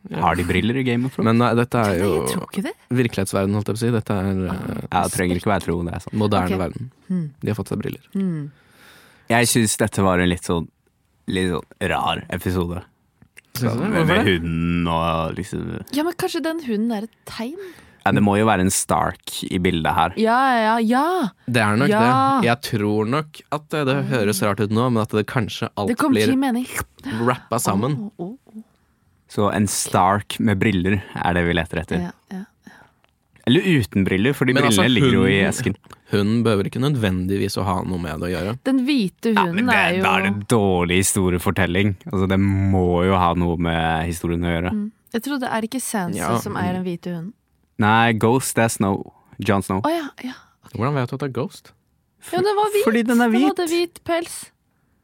Ja. 0.09 0.17
Har 0.25 0.35
de 0.35 0.43
briller 0.43 0.75
i 0.75 0.83
Game 0.83 1.07
of 1.07 1.15
Thrones? 1.15 1.29
Men 1.29 1.37
nei, 1.39 1.51
dette 1.55 1.79
er 1.79 1.99
jo 2.01 2.11
jeg 2.25 2.65
det. 2.65 2.73
virkelighetsverden, 2.89 3.53
holdt 3.55 3.69
jeg 3.69 3.77
på 3.77 3.79
å 3.79 3.83
si. 3.83 3.91
Dette 3.93 4.17
er 4.17 4.41
eh, 4.49 4.79
Ja, 4.89 5.03
trenger 5.13 5.39
ikke 5.39 5.51
være 5.53 5.65
tro, 5.67 5.77
det 5.87 5.93
er 5.95 6.03
sant. 6.03 6.15
moderne 6.17 6.49
okay. 6.49 6.59
verden. 6.59 6.89
De 7.39 7.51
har 7.51 7.59
fått 7.59 7.71
seg 7.71 7.79
briller. 7.83 8.07
Mm. 8.17 8.49
Jeg 9.31 9.51
syns 9.53 9.77
dette 9.79 10.03
var 10.03 10.19
en 10.19 10.31
litt 10.31 10.47
sånn, 10.47 10.67
litt 11.31 11.53
sånn 11.53 11.91
rar 11.93 12.25
episode. 12.33 12.81
Synes? 13.55 13.77
Med, 13.83 14.07
med 14.09 14.27
hunden 14.27 14.87
og 14.87 15.37
liksom 15.37 15.63
Ja, 15.91 16.05
men 16.07 16.15
kanskje 16.19 16.43
den 16.43 16.61
hunden 16.65 16.91
er 16.95 17.07
et 17.07 17.15
tegn? 17.29 17.71
Ja, 18.05 18.11
Det 18.11 18.23
må 18.23 18.37
jo 18.39 18.45
være 18.49 18.65
en 18.65 18.71
Stark 18.73 19.43
i 19.49 19.59
bildet 19.61 19.93
her. 19.93 20.13
Ja, 20.17 20.39
ja, 20.57 20.75
ja. 20.79 21.29
Det 21.45 21.61
er 21.61 21.77
nok 21.77 21.89
Ja. 21.89 22.01
det. 22.41 22.47
Jeg 22.49 22.61
tror 22.71 23.05
nok 23.07 23.41
at 23.51 23.69
det, 23.69 23.85
det 23.85 23.97
høres 24.09 24.41
rart 24.43 24.59
ut 24.59 24.71
nå, 24.71 24.89
men 24.91 25.01
at 25.03 25.09
det 25.13 25.27
kanskje 25.29 25.69
alt 25.77 25.87
Det 25.93 25.97
blir 25.97 27.25
rappa 27.27 27.59
sammen. 27.59 28.11
Oh, 28.17 28.27
oh, 28.29 28.37
oh. 28.57 28.63
Så 29.31 29.47
en 29.53 29.67
Stark 29.67 30.39
med 30.39 30.59
briller 30.59 31.01
er 31.15 31.33
det 31.37 31.45
vi 31.47 31.53
leter 31.55 31.79
etter. 31.85 32.01
Ja, 32.09 32.11
ja. 32.33 32.43
Eller 33.47 33.61
uten 33.65 34.03
briller, 34.05 34.33
fordi 34.37 34.53
Men 34.53 34.63
altså, 34.67 34.83
brillene 34.83 34.93
ligger 34.99 35.13
jo 35.17 35.25
i 35.25 35.39
esken. 35.47 35.75
Hunden 36.11 36.43
behøver 36.43 36.67
ikke 36.67 36.81
nødvendigvis 36.83 37.55
å 37.57 37.63
ha 37.65 37.77
noe 37.87 37.97
med 38.01 38.19
det 38.21 38.27
å 38.27 38.31
gjøre. 38.33 38.55
Den 38.67 38.81
hvite 38.85 39.31
Ja, 39.33 39.45
hunden 39.47 39.69
det, 39.71 39.75
er 39.79 39.95
jo 39.95 40.03
Da 40.03 40.11
er 40.19 40.25
det 40.27 40.47
dårlig 40.51 40.97
historiefortelling. 41.01 41.95
Altså, 42.11 42.27
det 42.29 42.37
må 42.43 43.03
jo 43.07 43.15
ha 43.17 43.31
noe 43.33 43.57
med 43.57 44.05
historien 44.09 44.43
å 44.45 44.51
gjøre. 44.51 44.73
Mm. 44.75 44.91
Jeg 45.15 45.23
trodde 45.25 45.47
er 45.49 45.61
det 45.63 45.69
ikke 45.71 45.81
Sansa 45.83 46.17
Ja. 46.19 46.37
som 46.39 46.55
er 46.59 46.73
den 46.73 46.83
hvite 46.85 47.15
hunden? 47.15 47.33
Nei, 47.79 48.13
Ghost 48.13 48.57
er 48.57 48.67
Snow. 48.69 49.13
John 49.39 49.61
Snow. 49.63 49.81
Å 49.85 49.89
ja, 49.91 50.07
ja. 50.23 50.33
Hvordan 50.73 50.95
vet 50.95 51.09
du 51.09 51.15
at 51.15 51.23
det 51.23 51.29
er 51.29 51.35
Ghost? 51.35 51.71
Ja, 52.31 52.41
den 52.41 52.55
var 52.55 52.69
hvit! 52.71 52.83
Fordi 52.85 53.03
den 53.03 53.21
er 53.21 53.31
Den 53.31 53.47
hadde 53.49 53.67
hvit 53.71 54.01
pels. 54.05 54.51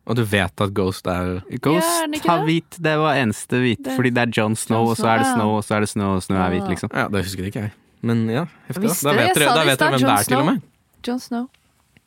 Og 0.08 0.16
du 0.16 0.24
vet 0.24 0.62
at 0.64 0.74
Ghost 0.74 1.08
er 1.12 1.42
Ghost 1.60 1.84
Ja, 1.84 2.06
er 2.08 2.30
har 2.30 2.46
hvit, 2.48 2.78
det 2.80 2.94
var 2.98 3.16
eneste 3.20 3.60
hvit. 3.60 3.82
Det- 3.84 3.96
Fordi 3.98 4.10
det 4.16 4.22
er 4.22 4.32
John 4.32 4.56
Snow, 4.56 4.84
Jon 4.86 4.92
og 4.92 4.98
så 4.98 5.08
er 5.08 5.18
det 5.20 5.26
Snow, 5.28 5.34
ja. 5.34 5.36
Snow, 5.36 5.58
og 5.58 5.64
så 5.64 5.76
er 5.76 5.80
det 5.82 5.90
Snow, 5.90 6.16
og 6.16 6.24
Snow 6.24 6.38
er 6.38 6.50
hvit, 6.54 6.70
liksom. 6.70 6.90
Ja, 6.94 7.08
det 7.10 7.24
husker 7.26 7.44
ikke 7.50 7.62
jeg. 7.66 7.72
Men 8.02 8.30
ja, 8.30 8.46
heftig. 8.70 8.88
Da, 8.88 9.12
da 9.12 9.18
vet 9.18 9.36
dere, 9.36 9.46
da 9.46 9.64
vet 9.66 9.68
dere 9.68 9.76
stad, 9.76 9.90
hvem 9.92 10.00
det 10.00 10.08
er, 10.08 10.20
er, 10.20 10.24
til 10.24 10.38
og 10.38 10.46
med. 10.46 10.62
John 11.08 11.20
Snow. 11.20 11.50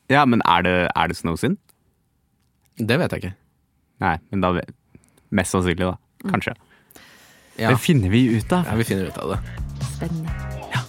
Ja, 0.09 0.25
men 0.25 0.41
er 0.45 0.61
det, 0.63 0.91
er 0.95 1.07
det 1.07 1.17
Snow 1.17 1.35
sin? 1.35 1.57
Det 2.79 2.97
vet 2.97 3.11
jeg 3.11 3.21
ikke. 3.23 3.33
Nei, 4.01 4.17
men 4.31 4.41
da 4.41 4.51
vet 4.55 4.71
Mest 5.31 5.53
sannsynlig, 5.53 5.77
da. 5.85 5.95
Mm. 6.25 6.31
Kanskje. 6.33 6.55
Ja, 7.59 7.69
Det 7.69 7.79
finner 7.79 8.09
vi 8.09 8.25
ut 8.37 8.51
av. 8.51 8.65
ja 8.65 8.75
vi 8.75 8.83
finner 8.83 9.07
ut 9.07 9.17
av 9.17 9.35
det 9.35 9.70
spennende. 10.01 10.29
Ja. 10.73 10.79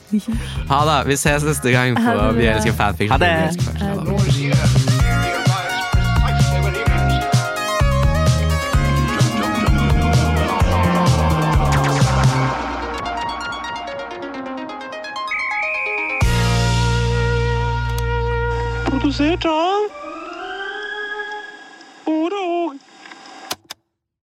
Ha 0.68 1.00
det. 1.00 1.08
Vi 1.08 1.12
ses 1.12 1.44
neste 1.44 1.70
gang 1.70 1.96
på 1.96 2.32
Vi 2.36 2.46
elsker 2.46 2.72
fanfiction. 2.72 3.10
Ha 3.10 3.18
det. 3.18 3.32
Ha 3.80 3.94
det. 3.94 4.12
Produsert 18.90 19.44
av 19.44 20.02